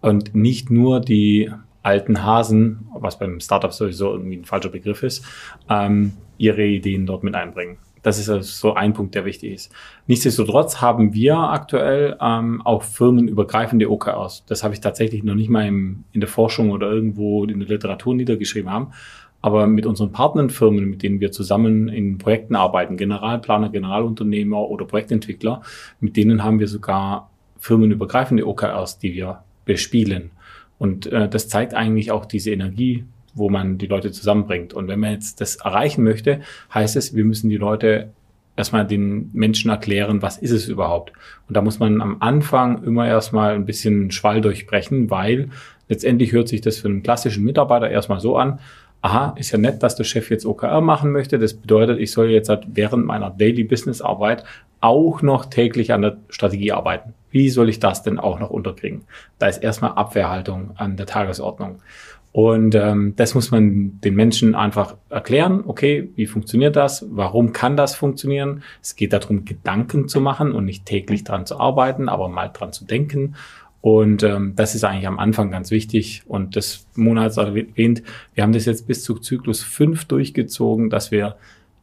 Und 0.00 0.34
nicht 0.34 0.70
nur 0.70 1.00
die 1.00 1.50
alten 1.86 2.24
Hasen, 2.24 2.88
was 2.98 3.18
beim 3.18 3.38
Startup 3.40 3.72
sowieso 3.72 4.12
irgendwie 4.12 4.38
ein 4.38 4.44
falscher 4.44 4.70
Begriff 4.70 5.02
ist, 5.04 5.24
ähm, 5.70 6.12
ihre 6.36 6.64
Ideen 6.64 7.06
dort 7.06 7.22
mit 7.22 7.34
einbringen. 7.34 7.78
Das 8.02 8.18
ist 8.18 8.28
also 8.28 8.42
so 8.42 8.74
ein 8.74 8.92
Punkt, 8.92 9.14
der 9.14 9.24
wichtig 9.24 9.52
ist. 9.52 9.72
Nichtsdestotrotz 10.06 10.80
haben 10.80 11.14
wir 11.14 11.36
aktuell 11.36 12.16
ähm, 12.20 12.60
auch 12.64 12.82
firmenübergreifende 12.82 13.90
OKRs. 13.90 14.44
Das 14.46 14.62
habe 14.62 14.74
ich 14.74 14.80
tatsächlich 14.80 15.24
noch 15.24 15.34
nicht 15.34 15.48
mal 15.48 15.66
im, 15.66 16.04
in 16.12 16.20
der 16.20 16.28
Forschung 16.28 16.70
oder 16.70 16.90
irgendwo 16.90 17.44
in 17.44 17.58
der 17.58 17.68
Literatur 17.68 18.14
niedergeschrieben 18.14 18.70
haben. 18.70 18.92
Aber 19.42 19.66
mit 19.66 19.86
unseren 19.86 20.12
Partnerfirmen, 20.12 20.84
mit 20.90 21.02
denen 21.02 21.20
wir 21.20 21.30
zusammen 21.30 21.88
in 21.88 22.18
Projekten 22.18 22.56
arbeiten, 22.56 22.96
Generalplaner, 22.96 23.70
Generalunternehmer 23.70 24.60
oder 24.60 24.84
Projektentwickler, 24.84 25.62
mit 26.00 26.16
denen 26.16 26.42
haben 26.42 26.58
wir 26.58 26.68
sogar 26.68 27.30
firmenübergreifende 27.58 28.46
OKRs, 28.46 28.98
die 28.98 29.14
wir 29.14 29.42
bespielen. 29.64 30.30
Und 30.78 31.06
äh, 31.06 31.28
das 31.28 31.48
zeigt 31.48 31.74
eigentlich 31.74 32.10
auch 32.10 32.26
diese 32.26 32.50
Energie, 32.50 33.04
wo 33.34 33.50
man 33.50 33.78
die 33.78 33.86
Leute 33.86 34.10
zusammenbringt. 34.12 34.74
Und 34.74 34.88
wenn 34.88 35.00
man 35.00 35.12
jetzt 35.12 35.40
das 35.40 35.56
erreichen 35.56 36.02
möchte, 36.02 36.40
heißt 36.72 36.96
es, 36.96 37.14
wir 37.14 37.24
müssen 37.24 37.48
die 37.50 37.56
Leute 37.56 38.10
erstmal 38.56 38.86
den 38.86 39.30
Menschen 39.34 39.70
erklären, 39.70 40.22
was 40.22 40.38
ist 40.38 40.50
es 40.50 40.68
überhaupt. 40.68 41.12
Und 41.48 41.56
da 41.56 41.62
muss 41.62 41.78
man 41.78 42.00
am 42.00 42.16
Anfang 42.20 42.82
immer 42.84 43.06
erstmal 43.06 43.54
ein 43.54 43.66
bisschen 43.66 44.10
Schwall 44.10 44.40
durchbrechen, 44.40 45.10
weil 45.10 45.50
letztendlich 45.88 46.32
hört 46.32 46.48
sich 46.48 46.62
das 46.62 46.78
für 46.78 46.88
einen 46.88 47.02
klassischen 47.02 47.44
Mitarbeiter 47.44 47.90
erstmal 47.90 48.20
so 48.20 48.36
an, 48.36 48.58
aha, 49.02 49.34
ist 49.38 49.52
ja 49.52 49.58
nett, 49.58 49.82
dass 49.82 49.94
der 49.94 50.04
Chef 50.04 50.30
jetzt 50.30 50.46
OKR 50.46 50.80
machen 50.80 51.12
möchte. 51.12 51.38
Das 51.38 51.54
bedeutet, 51.54 52.00
ich 52.00 52.10
soll 52.10 52.30
jetzt 52.30 52.48
halt 52.48 52.66
während 52.72 53.06
meiner 53.06 53.30
Daily 53.30 53.62
Business 53.62 54.00
Arbeit 54.00 54.44
auch 54.80 55.22
noch 55.22 55.46
täglich 55.46 55.92
an 55.92 56.02
der 56.02 56.16
Strategie 56.28 56.72
arbeiten. 56.72 57.14
Wie 57.36 57.50
soll 57.50 57.68
ich 57.68 57.80
das 57.80 58.02
denn 58.02 58.18
auch 58.18 58.40
noch 58.40 58.48
unterkriegen? 58.48 59.02
Da 59.38 59.46
ist 59.46 59.62
erstmal 59.62 59.90
Abwehrhaltung 59.92 60.70
an 60.76 60.96
der 60.96 61.04
Tagesordnung. 61.04 61.82
Und 62.32 62.74
ähm, 62.74 63.12
das 63.16 63.34
muss 63.34 63.50
man 63.50 64.00
den 64.00 64.14
Menschen 64.14 64.54
einfach 64.54 64.94
erklären. 65.10 65.62
Okay, 65.66 66.08
wie 66.16 66.24
funktioniert 66.24 66.76
das? 66.76 67.04
Warum 67.10 67.52
kann 67.52 67.76
das 67.76 67.94
funktionieren? 67.94 68.62
Es 68.80 68.96
geht 68.96 69.12
darum, 69.12 69.44
Gedanken 69.44 70.08
zu 70.08 70.22
machen 70.22 70.52
und 70.52 70.64
nicht 70.64 70.86
täglich 70.86 71.24
dran 71.24 71.44
zu 71.44 71.60
arbeiten, 71.60 72.08
aber 72.08 72.30
mal 72.30 72.48
dran 72.48 72.72
zu 72.72 72.86
denken. 72.86 73.34
Und 73.82 74.22
ähm, 74.22 74.54
das 74.56 74.74
ist 74.74 74.84
eigentlich 74.84 75.06
am 75.06 75.18
Anfang 75.18 75.50
ganz 75.50 75.70
wichtig. 75.70 76.22
Und 76.26 76.56
das 76.56 76.86
Monats 76.94 77.36
erwähnt, 77.36 78.02
wir 78.32 78.44
haben 78.44 78.52
das 78.54 78.64
jetzt 78.64 78.86
bis 78.86 79.04
zu 79.04 79.16
Zyklus 79.16 79.62
5 79.62 80.06
durchgezogen, 80.06 80.88
dass 80.88 81.10
wir 81.10 81.36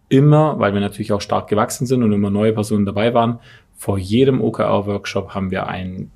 immer, 0.10 0.60
weil 0.60 0.74
wir 0.74 0.82
natürlich 0.82 1.12
auch 1.14 1.22
stark 1.22 1.48
gewachsen 1.48 1.86
sind 1.86 2.02
und 2.02 2.12
immer 2.12 2.30
neue 2.30 2.54
Personen 2.54 2.88
dabei 2.88 3.14
waren, 3.14 3.40
vor 3.84 3.98
jedem 3.98 4.40
OKR-Workshop 4.40 5.36
haben 5.36 5.52
wir 5.52 5.68
ein 5.68 6.10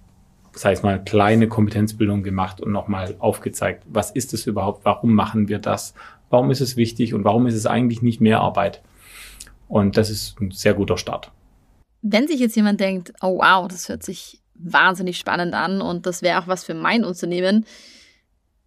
sei 0.53 0.71
es 0.71 0.83
mal 0.83 1.03
kleine 1.03 1.49
Kompetenzbildung 1.49 2.23
gemacht 2.23 2.61
und 2.61 2.71
nochmal 2.71 3.15
aufgezeigt, 3.19 3.83
was 3.87 4.09
ist 4.09 4.33
es 4.33 4.47
überhaupt, 4.47 4.85
warum 4.85 5.13
machen 5.13 5.49
wir 5.49 5.59
das, 5.59 5.93
warum 6.29 6.49
ist 6.49 6.61
es 6.61 6.77
wichtig 6.77 7.13
und 7.13 7.25
warum 7.25 7.45
ist 7.45 7.55
es 7.55 7.65
eigentlich 7.65 8.01
nicht 8.01 8.21
mehr 8.21 8.39
Arbeit. 8.39 8.81
Und 9.67 9.97
das 9.97 10.09
ist 10.09 10.39
ein 10.39 10.51
sehr 10.51 10.75
guter 10.75 10.97
Start. 10.97 11.33
Wenn 12.01 12.25
sich 12.25 12.39
jetzt 12.39 12.55
jemand 12.55 12.79
denkt, 12.79 13.11
oh 13.21 13.39
wow, 13.39 13.67
das 13.67 13.89
hört 13.89 14.01
sich 14.01 14.41
wahnsinnig 14.55 15.17
spannend 15.17 15.53
an 15.53 15.81
und 15.81 16.05
das 16.05 16.21
wäre 16.21 16.41
auch 16.41 16.47
was 16.47 16.63
für 16.63 16.73
mein 16.73 17.03
Unternehmen, 17.03 17.65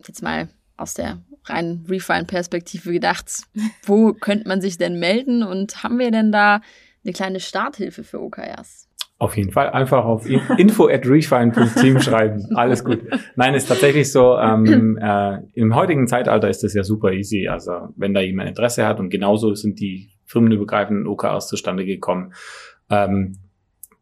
jetzt 0.07 0.23
mal 0.23 0.51
aus 0.77 0.93
der 0.93 1.23
reinen 1.47 1.87
Refine-Perspektive 1.89 2.93
gedacht, 2.93 3.45
wo 3.87 4.13
könnte 4.13 4.47
man 4.47 4.61
sich 4.61 4.77
denn 4.77 4.99
melden 4.99 5.43
und 5.43 5.83
haben 5.83 5.99
wir 5.99 6.11
denn 6.11 6.33
da 6.33 6.61
eine 7.03 7.15
kleine 7.15 7.41
Starthilfe 7.41 8.05
für 8.05 8.21
OKRs? 8.21 8.90
Auf 9.21 9.37
jeden 9.37 9.53
Fall 9.53 9.69
einfach 9.69 10.07
auf 10.07 10.27
info 10.57 10.89
at 10.89 11.07
refine.team 11.07 12.01
schreiben. 12.01 12.57
Alles 12.57 12.83
gut. 12.83 13.01
Nein, 13.37 13.53
ist 13.53 13.69
tatsächlich 13.69 14.11
so, 14.11 14.39
ähm, 14.39 14.99
äh, 14.99 15.41
im 15.53 15.75
heutigen 15.75 16.07
Zeitalter 16.07 16.49
ist 16.49 16.65
das 16.65 16.73
ja 16.73 16.83
super 16.83 17.13
easy. 17.13 17.47
Also 17.47 17.73
wenn 17.97 18.15
da 18.15 18.21
jemand 18.21 18.49
Interesse 18.49 18.87
hat 18.87 18.99
und 18.99 19.11
genauso 19.11 19.55
sind 19.55 19.79
die 19.79 20.09
firmenübergreifenden 20.25 21.07
OKRs 21.07 21.49
zustande 21.49 21.85
gekommen. 21.85 22.33
Ähm, 22.89 23.37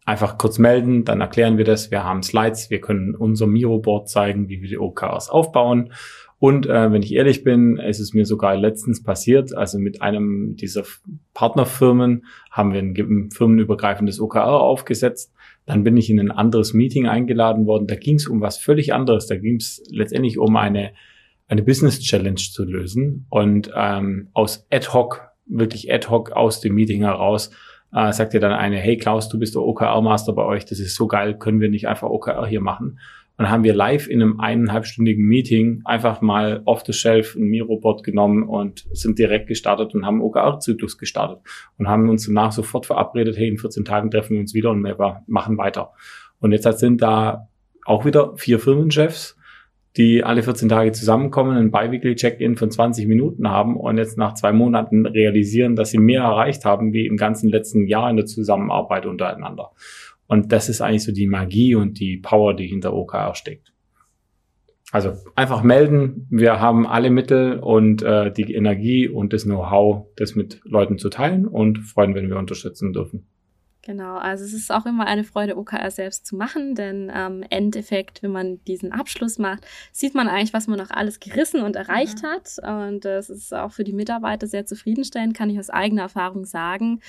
einfach 0.05 0.39
kurz 0.39 0.61
melden, 0.61 1.05
dann 1.05 1.21
erklären 1.21 1.59
wir 1.59 1.65
das. 1.65 1.91
Wir 1.91 2.05
haben 2.05 2.23
Slides, 2.23 2.71
wir 2.71 2.81
können 2.81 3.17
unser 3.17 3.49
Miro-Board 3.49 4.09
zeigen, 4.09 4.49
wie 4.49 4.63
wir 4.63 4.69
die 4.69 4.79
OKRs 4.79 5.31
aufbauen 5.31 5.93
und 6.41 6.67
äh, 6.67 6.93
wenn 6.93 7.03
ich 7.03 7.15
ehrlich 7.15 7.43
bin, 7.43 7.79
ist 7.79 7.99
es 7.99 8.15
mir 8.15 8.25
sogar 8.25 8.57
letztens 8.57 9.03
passiert, 9.03 9.55
also 9.57 9.79
mit 9.79 10.03
einem 10.03 10.55
dieser 10.55 10.85
Partnerfirmen 11.35 12.27
haben 12.51 12.73
wir 12.73 12.81
ein 12.81 13.31
firmenübergreifendes 13.33 14.21
OKR 14.21 14.61
aufgesetzt. 14.61 15.33
Dann 15.67 15.83
bin 15.83 15.97
ich 15.97 16.11
in 16.11 16.21
ein 16.21 16.31
anderes 16.31 16.75
Meeting 16.75 17.09
eingeladen 17.09 17.67
worden. 17.67 17.89
Da 17.89 17.97
ging 17.97 18.17
es 18.17 18.29
um 18.29 18.41
was 18.41 18.57
völlig 18.57 18.95
anderes. 18.95 19.27
Da 19.27 19.37
ging 19.37 19.57
es 19.57 19.83
letztendlich 19.91 20.39
um 20.39 20.57
eine, 20.57 20.93
eine 21.49 21.63
Business 21.63 21.99
Challenge 21.99 22.37
zu 22.37 22.65
lösen. 22.65 23.27
Und 23.31 23.73
ähm, 23.75 24.29
aus 24.33 24.67
ad 24.71 24.89
hoc, 24.93 25.29
wirklich 25.47 25.93
ad 25.93 26.09
hoc 26.09 26.31
aus 26.31 26.61
dem 26.61 26.75
Meeting 26.75 27.03
heraus, 27.03 27.51
äh, 27.93 28.13
sagt 28.13 28.33
dir 28.33 28.41
dann 28.41 28.53
eine, 28.53 28.77
hey 28.77 28.97
Klaus, 28.97 29.29
du 29.29 29.39
bist 29.39 29.57
der 29.57 29.63
OKR-Master 29.63 30.35
bei 30.35 30.45
euch, 30.45 30.65
das 30.65 30.79
ist 30.79 30.95
so 30.95 31.09
geil, 31.09 31.37
können 31.37 31.61
wir 31.61 31.69
nicht 31.69 31.89
einfach 31.89 32.09
OKR 32.09 32.47
hier 32.47 32.61
machen? 32.61 32.99
Und 33.39 33.45
dann 33.45 33.53
haben 33.53 33.63
wir 33.63 33.73
live 33.73 34.09
in 34.09 34.21
einem 34.21 34.41
eineinhalbstündigen 34.41 35.25
Meeting 35.25 35.83
einfach 35.85 36.21
mal 36.21 36.61
off 36.65 36.83
the 36.85 36.93
shelf 36.93 37.37
ein 37.37 37.45
Miro-Bot 37.45 38.03
genommen 38.03 38.43
und 38.43 38.89
sind 38.93 39.17
direkt 39.17 39.47
gestartet 39.47 39.95
und 39.95 40.05
haben 40.05 40.21
OKR-Zyklus 40.21 40.99
gestartet 40.99 41.39
und 41.79 41.87
haben 41.87 42.09
uns 42.09 42.27
danach 42.27 42.51
sofort 42.51 42.87
verabredet, 42.87 43.37
hey, 43.37 43.47
in 43.47 43.57
14 43.57 43.85
Tagen 43.85 44.11
treffen 44.11 44.35
wir 44.35 44.41
uns 44.41 44.55
wieder 44.55 44.73
und 44.73 44.83
wir 44.83 45.23
machen 45.29 45.57
weiter. 45.57 45.93
Und 46.41 46.51
jetzt 46.51 46.65
sind 46.81 47.01
da 47.01 47.47
auch 47.85 48.05
wieder 48.05 48.37
vier 48.37 48.59
Firmenchefs, 48.59 49.37
die 49.97 50.25
alle 50.25 50.43
14 50.43 50.69
Tage 50.69 50.91
zusammenkommen, 50.91 51.57
ein 51.57 51.71
Biweekly 51.71 52.17
Check-in 52.17 52.57
von 52.57 52.73
20 52.73 53.07
Minuten 53.07 53.49
haben 53.49 53.77
und 53.77 53.99
jetzt 53.99 54.19
nach 54.19 54.35
zwei 54.35 54.53
Monaten 54.53 55.07
realisieren, 55.07 55.77
dass 55.77 55.91
sie 55.91 55.99
mehr 55.99 56.23
erreicht 56.23 56.65
haben 56.65 56.93
wie 56.93 57.07
im 57.07 57.17
ganzen 57.17 57.49
letzten 57.51 57.87
Jahr 57.87 58.11
in 58.11 58.17
der 58.17 58.27
Zusammenarbeit 58.27 59.07
untereinander. 59.07 59.71
Und 60.29 60.53
das 60.53 60.69
ist 60.69 60.81
eigentlich 60.81 61.05
so 61.05 61.13
die 61.13 61.27
Magie 61.27 61.75
und 61.75 61.99
die 61.99 62.19
Power, 62.19 62.55
die 62.55 62.69
hinter 62.69 62.95
OKR 62.95 63.35
steckt. 63.35 63.73
Also 64.93 65.15
einfach 65.35 65.63
melden. 65.63 66.27
Wir 66.31 66.61
haben 66.61 66.87
alle 66.87 67.11
Mittel 67.11 67.59
und 67.59 68.03
äh, 68.03 68.33
die 68.33 68.55
Energie 68.55 69.09
und 69.09 69.33
das 69.33 69.45
Know-how, 69.45 70.07
das 70.17 70.35
mit 70.35 70.61
Leuten 70.65 70.99
zu 70.99 71.11
teilen 71.11 71.47
und 71.47 71.79
freuen, 71.81 72.15
wenn 72.15 72.29
wir 72.29 72.39
unterstützen 72.39 72.93
dürfen. 72.93 73.27
Genau, 73.83 74.17
also 74.17 74.45
es 74.45 74.53
ist 74.53 74.71
auch 74.71 74.85
immer 74.85 75.07
eine 75.07 75.25
Freude, 75.25 75.57
OKR 75.57 75.91
selbst 75.91 76.27
zu 76.27 76.37
machen, 76.37 76.75
denn 76.75 77.09
am 77.09 77.43
ähm, 77.43 77.49
Endeffekt, 77.49 78.23
wenn 78.23 78.33
man 78.33 78.63
diesen 78.65 78.93
Abschluss 78.93 79.39
macht, 79.39 79.67
sieht 79.93 80.15
man 80.15 80.29
eigentlich, 80.29 80.53
was 80.53 80.67
man 80.67 80.79
noch 80.79 80.91
alles 80.91 81.21
gerissen 81.21 81.63
und 81.63 81.75
erreicht 81.75 82.23
mhm. 82.23 82.27
hat. 82.27 82.91
Und 82.91 83.07
das 83.07 83.31
ist 83.31 83.55
auch 83.55 83.73
für 83.73 83.85
die 83.85 83.95
Mitarbeiter 83.95 84.47
sehr 84.47 84.67
zufriedenstellend, 84.67 85.35
kann 85.35 85.49
ich 85.49 85.59
aus 85.59 85.71
eigener 85.71 86.03
Erfahrung 86.03 86.45
sagen. 86.45 87.01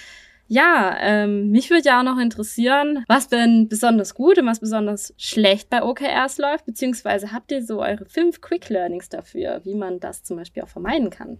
Ja, 0.52 0.98
ähm, 1.00 1.52
mich 1.52 1.70
würde 1.70 1.84
ja 1.86 2.00
auch 2.00 2.04
noch 2.04 2.18
interessieren, 2.18 3.04
was 3.08 3.28
denn 3.28 3.70
besonders 3.70 4.16
gut 4.16 4.40
und 4.40 4.48
was 4.48 4.60
besonders 4.60 5.14
schlecht 5.16 5.70
bei 5.70 5.84
OKRs 5.84 6.40
läuft, 6.40 6.66
beziehungsweise 6.66 7.32
habt 7.32 7.52
ihr 7.52 7.64
so 7.64 7.80
eure 7.84 8.06
fünf 8.06 8.42
Quick 8.42 8.68
Learnings 8.70 9.10
dafür, 9.10 9.62
wie 9.64 9.76
man 9.76 10.00
das 10.00 10.24
zum 10.24 10.38
Beispiel 10.38 10.64
auch 10.64 10.68
vermeiden 10.68 11.12
kann? 11.12 11.38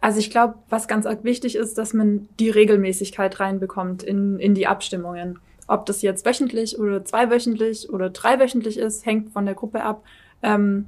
Also 0.00 0.20
ich 0.20 0.30
glaube, 0.30 0.54
was 0.68 0.86
ganz 0.86 1.06
wichtig 1.24 1.56
ist, 1.56 1.76
dass 1.76 1.92
man 1.92 2.28
die 2.38 2.50
Regelmäßigkeit 2.50 3.40
reinbekommt 3.40 4.04
in, 4.04 4.38
in 4.38 4.54
die 4.54 4.68
Abstimmungen. 4.68 5.40
Ob 5.66 5.84
das 5.86 6.02
jetzt 6.02 6.24
wöchentlich 6.24 6.78
oder 6.78 7.04
zweiwöchentlich 7.04 7.90
oder 7.92 8.10
dreiwöchentlich 8.10 8.78
ist, 8.78 9.04
hängt 9.06 9.32
von 9.32 9.44
der 9.44 9.56
Gruppe 9.56 9.82
ab. 9.82 10.04
Ähm, 10.44 10.86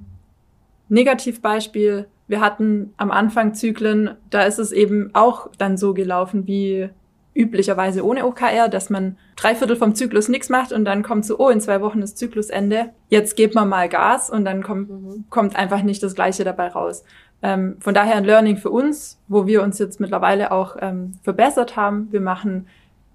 Negativbeispiel, 0.89 2.07
wir 2.27 2.41
hatten 2.41 2.95
am 2.97 3.11
Anfang 3.11 3.55
Zyklen, 3.55 4.17
da 4.31 4.43
ist 4.43 4.59
es 4.59 4.73
eben 4.73 5.11
auch 5.15 5.49
dann 5.59 5.77
so 5.77 5.95
gelaufen 5.95 6.47
wie 6.47 6.89
üblicherweise 7.35 8.05
ohne 8.05 8.27
OKR, 8.27 8.69
dass 8.69 8.91
man 8.91 9.19
drei 9.37 9.55
Viertel 9.55 9.77
vom 9.77 9.95
Zyklus 9.95 10.29
nichts 10.29 10.49
macht 10.49 10.73
und 10.73 10.85
dann 10.85 11.03
kommt 11.03 11.27
so, 11.27 11.39
oh, 11.39 11.49
in 11.49 11.61
zwei 11.61 11.81
Wochen 11.81 12.01
ist 12.01 12.17
Zyklusende, 12.17 12.91
jetzt 13.09 13.37
gibt 13.37 13.55
man 13.55 13.69
mal 13.69 13.89
Gas 13.89 14.31
und 14.31 14.45
dann 14.45 14.63
kommt, 14.63 14.89
mhm. 14.89 15.25
kommt 15.31 15.57
einfach 15.57 15.83
nicht 15.83 16.03
das 16.03 16.15
Gleiche 16.15 16.45
dabei 16.45 16.69
raus. 16.69 17.05
Ähm, 17.43 17.77
von 17.81 17.93
daher 17.93 18.15
ein 18.15 18.25
Learning 18.25 18.57
für 18.57 18.71
uns, 18.71 19.21
wo 19.29 19.47
wir 19.47 19.63
uns 19.63 19.79
jetzt 19.79 20.01
mittlerweile 20.01 20.53
auch 20.53 20.77
ähm, 20.81 21.15
verbessert 21.23 21.77
haben. 21.77 22.09
Wir 22.11 22.21
machen 22.21 22.69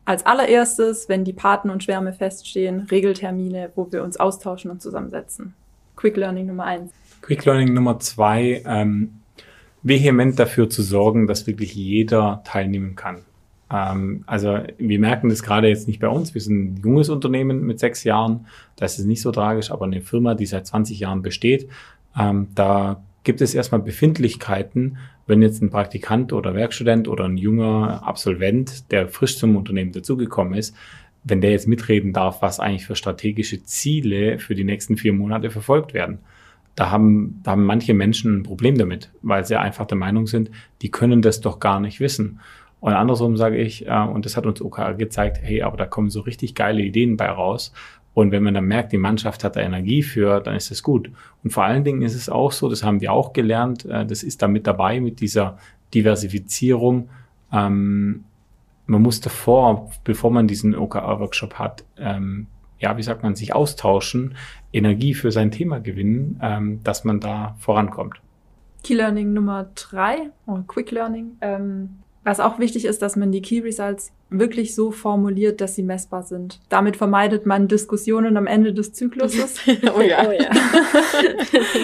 als 0.05 0.25
allererstes, 0.25 1.07
wenn 1.07 1.23
die 1.23 1.33
Paten 1.33 1.69
und 1.69 1.83
Schwärme 1.83 2.13
feststehen, 2.13 2.81
Regeltermine, 2.91 3.71
wo 3.75 3.91
wir 3.91 4.03
uns 4.03 4.17
austauschen 4.17 4.69
und 4.69 4.81
zusammensetzen. 4.81 5.53
Quick 5.99 6.15
Learning 6.15 6.45
Nummer 6.45 6.63
eins. 6.63 6.93
Quick 7.21 7.43
Learning 7.43 7.73
Nummer 7.73 7.99
zwei, 7.99 8.63
ähm, 8.65 9.15
vehement 9.83 10.39
dafür 10.39 10.69
zu 10.69 10.81
sorgen, 10.81 11.27
dass 11.27 11.45
wirklich 11.45 11.75
jeder 11.75 12.41
teilnehmen 12.45 12.95
kann. 12.95 13.23
Ähm, 13.69 14.23
also 14.25 14.59
wir 14.77 14.97
merken 14.97 15.27
das 15.27 15.43
gerade 15.43 15.67
jetzt 15.67 15.87
nicht 15.87 15.99
bei 15.99 16.07
uns. 16.07 16.33
Wir 16.33 16.39
sind 16.39 16.55
ein 16.55 16.81
junges 16.81 17.09
Unternehmen 17.09 17.65
mit 17.65 17.79
sechs 17.79 18.05
Jahren. 18.05 18.47
Das 18.77 18.97
ist 18.97 19.07
nicht 19.07 19.21
so 19.21 19.33
tragisch, 19.33 19.71
aber 19.71 19.85
eine 19.85 19.99
Firma, 19.99 20.35
die 20.35 20.45
seit 20.45 20.67
20 20.67 21.01
Jahren 21.01 21.21
besteht, 21.21 21.67
ähm, 22.17 22.47
da 22.55 23.03
gibt 23.25 23.41
es 23.41 23.53
erstmal 23.53 23.81
Befindlichkeiten, 23.81 24.99
wenn 25.27 25.41
jetzt 25.41 25.61
ein 25.61 25.69
Praktikant 25.69 26.31
oder 26.31 26.55
Werkstudent 26.55 27.09
oder 27.09 27.25
ein 27.25 27.35
junger 27.35 28.07
Absolvent, 28.07 28.89
der 28.91 29.09
frisch 29.09 29.37
zum 29.37 29.57
Unternehmen 29.57 29.91
dazugekommen 29.91 30.53
ist, 30.53 30.73
wenn 31.23 31.41
der 31.41 31.51
jetzt 31.51 31.67
mitreden 31.67 32.13
darf, 32.13 32.41
was 32.41 32.59
eigentlich 32.59 32.85
für 32.85 32.95
strategische 32.95 33.63
Ziele 33.63 34.39
für 34.39 34.55
die 34.55 34.63
nächsten 34.63 34.97
vier 34.97 35.13
Monate 35.13 35.49
verfolgt 35.49 35.93
werden 35.93 36.19
da 36.79 36.91
haben, 36.91 37.41
da 37.43 37.51
haben 37.51 37.65
manche 37.65 37.93
Menschen 37.93 38.39
ein 38.39 38.43
Problem 38.43 38.77
damit, 38.77 39.11
weil 39.21 39.45
sie 39.45 39.59
einfach 39.59 39.85
der 39.85 39.97
Meinung 39.97 40.27
sind, 40.27 40.49
die 40.81 40.89
können 40.89 41.21
das 41.21 41.41
doch 41.41 41.59
gar 41.59 41.81
nicht 41.81 41.99
wissen. 41.99 42.39
Und 42.79 42.93
andersrum 42.93 43.35
sage 43.35 43.57
ich, 43.57 43.85
äh, 43.85 43.91
und 43.91 44.25
das 44.25 44.37
hat 44.37 44.45
uns 44.45 44.61
OKR 44.61 44.93
gezeigt, 44.93 45.39
hey, 45.41 45.61
aber 45.61 45.75
da 45.75 45.85
kommen 45.85 46.09
so 46.09 46.21
richtig 46.21 46.55
geile 46.55 46.81
Ideen 46.81 47.17
bei 47.17 47.27
raus. 47.27 47.73
Und 48.13 48.31
wenn 48.31 48.43
man 48.43 48.53
dann 48.53 48.63
merkt, 48.63 48.93
die 48.93 48.97
Mannschaft 48.97 49.43
hat 49.43 49.57
da 49.57 49.59
Energie 49.59 50.03
für, 50.03 50.39
dann 50.39 50.55
ist 50.55 50.71
das 50.71 50.81
gut. 50.81 51.11
Und 51.43 51.51
vor 51.51 51.65
allen 51.65 51.83
Dingen 51.83 52.01
ist 52.01 52.15
es 52.15 52.29
auch 52.29 52.53
so, 52.53 52.69
das 52.69 52.81
haben 52.83 53.01
wir 53.01 53.11
auch 53.11 53.33
gelernt, 53.33 53.83
äh, 53.83 54.05
das 54.05 54.23
ist 54.23 54.41
da 54.41 54.47
mit 54.47 54.65
dabei 54.65 55.01
mit 55.01 55.19
dieser 55.19 55.57
Diversifizierung. 55.93 57.09
Ähm, 57.51 58.23
man 58.89 59.01
muss 59.01 59.21
davor, 59.21 59.91
bevor 60.03 60.31
man 60.31 60.47
diesen 60.47 60.75
OKR-Workshop 60.75 61.55
hat, 61.55 61.85
ähm, 61.97 62.47
ja, 62.79 62.97
wie 62.97 63.03
sagt 63.03 63.23
man, 63.23 63.35
sich 63.35 63.53
austauschen, 63.53 64.35
Energie 64.73 65.13
für 65.13 65.31
sein 65.31 65.51
Thema 65.51 65.79
gewinnen, 65.79 66.39
ähm, 66.41 66.79
dass 66.83 67.03
man 67.03 67.19
da 67.19 67.55
vorankommt. 67.59 68.21
Key 68.83 68.95
Learning 68.95 69.33
Nummer 69.33 69.69
drei, 69.75 70.29
oder 70.47 70.63
Quick 70.67 70.91
Learning. 70.91 71.37
Ähm, 71.41 71.99
was 72.23 72.39
auch 72.39 72.59
wichtig 72.59 72.85
ist, 72.85 73.01
dass 73.01 73.15
man 73.15 73.31
die 73.31 73.41
Key 73.41 73.59
Results 73.59 74.11
wirklich 74.29 74.75
so 74.75 74.91
formuliert, 74.91 75.61
dass 75.61 75.75
sie 75.75 75.83
messbar 75.83 76.23
sind. 76.23 76.59
Damit 76.69 76.95
vermeidet 76.95 77.45
man 77.45 77.67
Diskussionen 77.67 78.37
am 78.37 78.47
Ende 78.47 78.73
des 78.73 78.93
Zykluses. 78.93 79.59
oh 79.95 80.01
ja. 80.01 80.27
Oh 80.27 80.31
ja. 80.37 80.49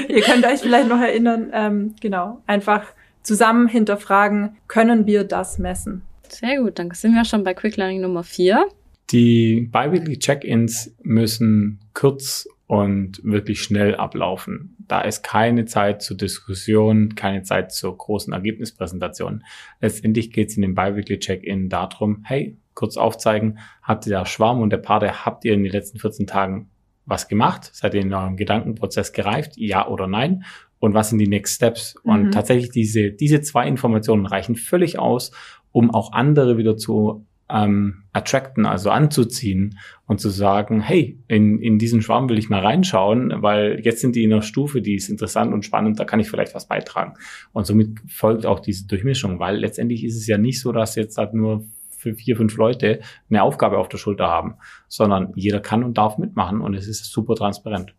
Ihr 0.08 0.22
könnt 0.22 0.46
euch 0.46 0.60
vielleicht 0.60 0.88
noch 0.88 1.00
erinnern, 1.00 1.50
ähm, 1.54 1.96
genau, 2.00 2.42
einfach 2.48 2.84
zusammen 3.22 3.68
hinterfragen, 3.68 4.58
können 4.68 5.06
wir 5.06 5.24
das 5.24 5.58
messen? 5.58 6.04
Sehr 6.34 6.62
gut, 6.62 6.80
dann 6.80 6.92
sind 6.92 7.14
wir 7.14 7.26
schon 7.26 7.44
bei 7.44 7.54
Quick 7.54 7.78
Learning 7.78 8.02
Nummer 8.02 8.24
vier. 8.24 8.66
Die 9.12 9.70
Biweekly 9.72 10.18
Check-ins 10.18 10.96
müssen 11.04 11.80
kurz 11.94 12.48
und 12.68 13.22
wirklich 13.24 13.62
schnell 13.62 13.96
ablaufen. 13.96 14.76
Da 14.88 15.02
ist 15.02 15.24
keine 15.24 15.66
Zeit 15.66 16.02
zur 16.02 16.18
Diskussion, 16.18 17.16
keine 17.16 17.44
Zeit 17.44 17.72
zur 17.72 17.96
großen 17.96 18.34
Ergebnispräsentation. 18.34 19.44
Letztendlich 19.82 20.32
geht 20.32 20.50
es 20.50 20.56
in 20.56 20.64
dem 20.64 20.76
Biweekly 20.76 21.20
Check-in 21.20 21.70
darum, 21.70 22.24
hey, 22.24 22.58
kurz 22.74 22.98
aufzeigen, 22.98 23.60
habt 23.84 24.08
ihr 24.08 24.18
der 24.18 24.26
Schwarm 24.26 24.62
und 24.62 24.72
der 24.72 24.78
Pate, 24.78 25.26
habt 25.26 25.46
ihr 25.46 25.54
in 25.54 25.64
den 25.64 25.72
letzten 25.72 26.00
14 26.00 26.28
Tagen 26.28 26.70
was 27.06 27.28
gemacht? 27.28 27.70
Seid 27.72 27.94
ihr 27.94 28.02
in 28.02 28.14
eurem 28.14 28.36
Gedankenprozess 28.36 29.14
gereift? 29.14 29.54
Ja 29.58 29.88
oder 29.88 30.08
nein? 30.08 30.44
Und 30.80 30.94
was 30.94 31.10
sind 31.10 31.20
die 31.20 31.28
Next 31.28 31.56
Steps? 31.56 31.96
Mhm. 32.04 32.12
Und 32.12 32.32
tatsächlich 32.32 32.72
diese, 32.72 33.12
diese 33.12 33.42
zwei 33.42 33.68
Informationen 33.68 34.26
reichen 34.26 34.56
völlig 34.56 35.00
aus, 35.00 35.32
um 35.76 35.92
auch 35.92 36.14
andere 36.14 36.58
wieder 36.58 36.78
zu 36.78 37.26
ähm, 37.50 38.06
attracten, 38.14 38.66
also 38.66 38.92
anzuziehen 38.92 39.78
und 40.08 40.22
zu 40.22 40.30
sagen, 40.30 40.80
hey, 40.80 41.20
in, 41.28 41.60
in 41.60 41.78
diesen 41.78 42.02
Schwarm 42.02 42.30
will 42.30 42.38
ich 42.38 42.50
mal 42.50 42.62
reinschauen, 42.62 43.34
weil 43.42 43.82
jetzt 43.84 44.00
sind 44.00 44.16
die 44.16 44.24
in 44.24 44.32
einer 44.32 44.42
Stufe, 44.42 44.82
die 44.82 44.96
ist 44.96 45.10
interessant 45.10 45.54
und 45.54 45.66
spannend, 45.66 46.00
da 46.00 46.06
kann 46.06 46.22
ich 46.22 46.30
vielleicht 46.30 46.56
was 46.56 46.70
beitragen. 46.70 47.16
Und 47.52 47.68
somit 47.68 48.00
folgt 48.08 48.46
auch 48.46 48.62
diese 48.62 48.88
Durchmischung, 48.88 49.38
weil 49.40 49.58
letztendlich 49.58 50.06
ist 50.06 50.16
es 50.16 50.28
ja 50.28 50.38
nicht 50.38 50.62
so, 50.62 50.72
dass 50.72 50.96
jetzt 50.96 51.18
halt 51.18 51.34
nur 51.34 51.66
für 51.90 52.14
vier, 52.14 52.38
fünf 52.38 52.56
Leute 52.56 53.02
eine 53.30 53.44
Aufgabe 53.44 53.78
auf 53.78 53.90
der 53.90 53.98
Schulter 53.98 54.28
haben, 54.28 54.56
sondern 54.88 55.34
jeder 55.36 55.60
kann 55.60 55.84
und 55.84 55.98
darf 55.98 56.18
mitmachen 56.18 56.62
und 56.62 56.74
es 56.74 56.88
ist 56.88 57.12
super 57.12 57.36
transparent. 57.36 57.94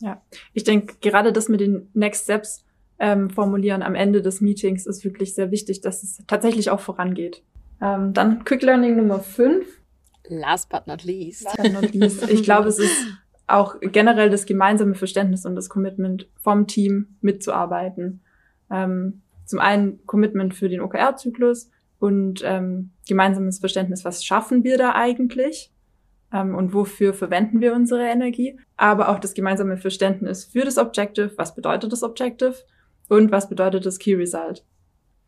Ja, 0.00 0.22
ich 0.54 0.64
denke, 0.64 0.94
gerade 1.02 1.34
das 1.34 1.50
mit 1.50 1.60
den 1.60 1.90
Next 1.92 2.24
Steps 2.24 2.64
ähm, 2.98 3.30
formulieren 3.30 3.82
am 3.82 3.94
Ende 3.94 4.22
des 4.22 4.40
Meetings 4.40 4.86
ist 4.86 5.04
wirklich 5.04 5.34
sehr 5.34 5.50
wichtig, 5.50 5.80
dass 5.80 6.02
es 6.02 6.22
tatsächlich 6.26 6.70
auch 6.70 6.80
vorangeht. 6.80 7.42
Ähm, 7.80 8.12
dann 8.12 8.44
Quick 8.44 8.62
Learning 8.62 8.96
Nummer 8.96 9.20
5. 9.20 9.66
Last 10.28 10.68
but 10.68 10.86
not 10.86 11.04
least. 11.04 11.44
Last 11.44 11.62
but 11.62 11.72
not 11.72 11.94
least. 11.94 12.28
Ich 12.30 12.42
glaube, 12.42 12.68
es 12.68 12.78
ist 12.78 13.06
auch 13.46 13.76
generell 13.80 14.30
das 14.30 14.46
gemeinsame 14.46 14.94
Verständnis 14.94 15.46
und 15.46 15.56
das 15.56 15.68
Commitment 15.68 16.28
vom 16.36 16.66
Team 16.66 17.16
mitzuarbeiten. 17.20 18.20
Ähm, 18.70 19.22
zum 19.44 19.60
einen 19.60 20.04
Commitment 20.04 20.54
für 20.54 20.68
den 20.68 20.80
OKR-Zyklus 20.80 21.70
und 21.98 22.42
ähm, 22.44 22.90
gemeinsames 23.08 23.58
Verständnis, 23.58 24.04
was 24.04 24.24
schaffen 24.24 24.64
wir 24.64 24.76
da 24.76 24.94
eigentlich 24.94 25.72
ähm, 26.32 26.54
und 26.54 26.74
wofür 26.74 27.14
verwenden 27.14 27.60
wir 27.60 27.74
unsere 27.74 28.06
Energie, 28.06 28.58
aber 28.76 29.08
auch 29.08 29.18
das 29.18 29.32
gemeinsame 29.34 29.78
Verständnis 29.78 30.44
für 30.44 30.64
das 30.64 30.76
Objective, 30.76 31.32
was 31.36 31.54
bedeutet 31.54 31.92
das 31.92 32.02
Objective 32.02 32.54
und 33.08 33.30
was 33.30 33.48
bedeutet 33.48 33.86
das 33.86 33.98
Key 33.98 34.14
Result 34.14 34.64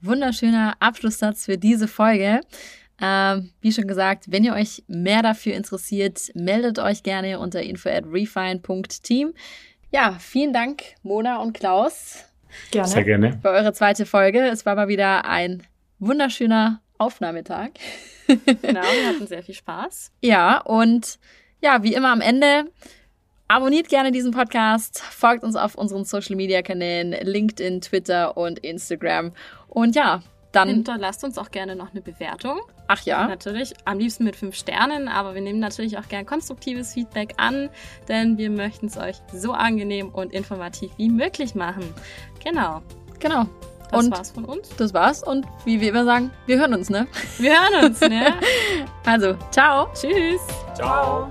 wunderschöner 0.00 0.74
Abschlusssatz 0.80 1.44
für 1.44 1.58
diese 1.58 1.88
Folge. 1.88 2.40
Ähm, 3.00 3.50
wie 3.60 3.72
schon 3.72 3.86
gesagt, 3.86 4.26
wenn 4.28 4.44
ihr 4.44 4.52
euch 4.52 4.84
mehr 4.86 5.22
dafür 5.22 5.54
interessiert, 5.54 6.30
meldet 6.34 6.78
euch 6.78 7.02
gerne 7.02 7.38
unter 7.38 7.62
info 7.62 7.88
at 7.88 8.04
refine.team. 8.06 9.32
Ja, 9.90 10.16
vielen 10.18 10.52
Dank, 10.52 10.82
Mona 11.02 11.38
und 11.38 11.54
Klaus. 11.54 12.24
Gerne. 12.70 12.88
Sehr 12.88 13.04
gerne. 13.04 13.38
Für 13.40 13.50
eure 13.50 13.72
zweite 13.72 14.06
Folge. 14.06 14.40
Es 14.40 14.66
war 14.66 14.74
mal 14.74 14.88
wieder 14.88 15.24
ein 15.24 15.62
wunderschöner 15.98 16.80
Aufnahmetag. 16.98 17.70
Genau, 18.26 18.82
wir 18.82 19.08
hatten 19.08 19.26
sehr 19.26 19.42
viel 19.42 19.54
Spaß. 19.54 20.12
Ja, 20.20 20.58
und 20.58 21.18
ja, 21.62 21.82
wie 21.82 21.94
immer 21.94 22.12
am 22.12 22.20
Ende, 22.20 22.66
abonniert 23.50 23.88
gerne 23.88 24.12
diesen 24.12 24.30
Podcast, 24.30 25.00
folgt 25.00 25.42
uns 25.42 25.56
auf 25.56 25.74
unseren 25.74 26.04
Social 26.04 26.36
Media 26.36 26.62
Kanälen, 26.62 27.10
LinkedIn, 27.10 27.80
Twitter 27.80 28.36
und 28.36 28.60
Instagram. 28.60 29.32
Und 29.66 29.96
ja, 29.96 30.22
dann. 30.52 30.68
Hinterlasst 30.68 31.24
uns 31.24 31.36
auch 31.36 31.50
gerne 31.50 31.74
noch 31.74 31.90
eine 31.90 32.00
Bewertung. 32.00 32.60
Ach 32.86 33.02
ja. 33.02 33.26
Natürlich, 33.26 33.74
am 33.84 33.98
liebsten 33.98 34.24
mit 34.24 34.36
fünf 34.36 34.54
Sternen, 34.54 35.08
aber 35.08 35.34
wir 35.34 35.42
nehmen 35.42 35.58
natürlich 35.58 35.98
auch 35.98 36.08
gern 36.08 36.26
konstruktives 36.26 36.94
Feedback 36.94 37.34
an, 37.38 37.70
denn 38.08 38.38
wir 38.38 38.50
möchten 38.50 38.86
es 38.86 38.96
euch 38.96 39.16
so 39.32 39.52
angenehm 39.52 40.10
und 40.10 40.32
informativ 40.32 40.92
wie 40.96 41.08
möglich 41.08 41.56
machen. 41.56 41.92
Genau. 42.42 42.82
Genau. 43.18 43.46
Das 43.90 44.04
und 44.04 44.12
war's 44.12 44.30
von 44.30 44.44
uns. 44.44 44.68
das 44.76 44.94
war's. 44.94 45.24
Und 45.24 45.46
wie 45.64 45.80
wir 45.80 45.88
immer 45.88 46.04
sagen, 46.04 46.30
wir 46.46 46.58
hören 46.60 46.74
uns, 46.74 46.88
ne? 46.88 47.08
Wir 47.38 47.50
hören 47.60 47.86
uns, 47.86 48.00
ne? 48.00 48.34
Also, 49.04 49.34
ciao. 49.50 49.88
Tschüss. 49.92 50.40
Ciao. 50.76 51.28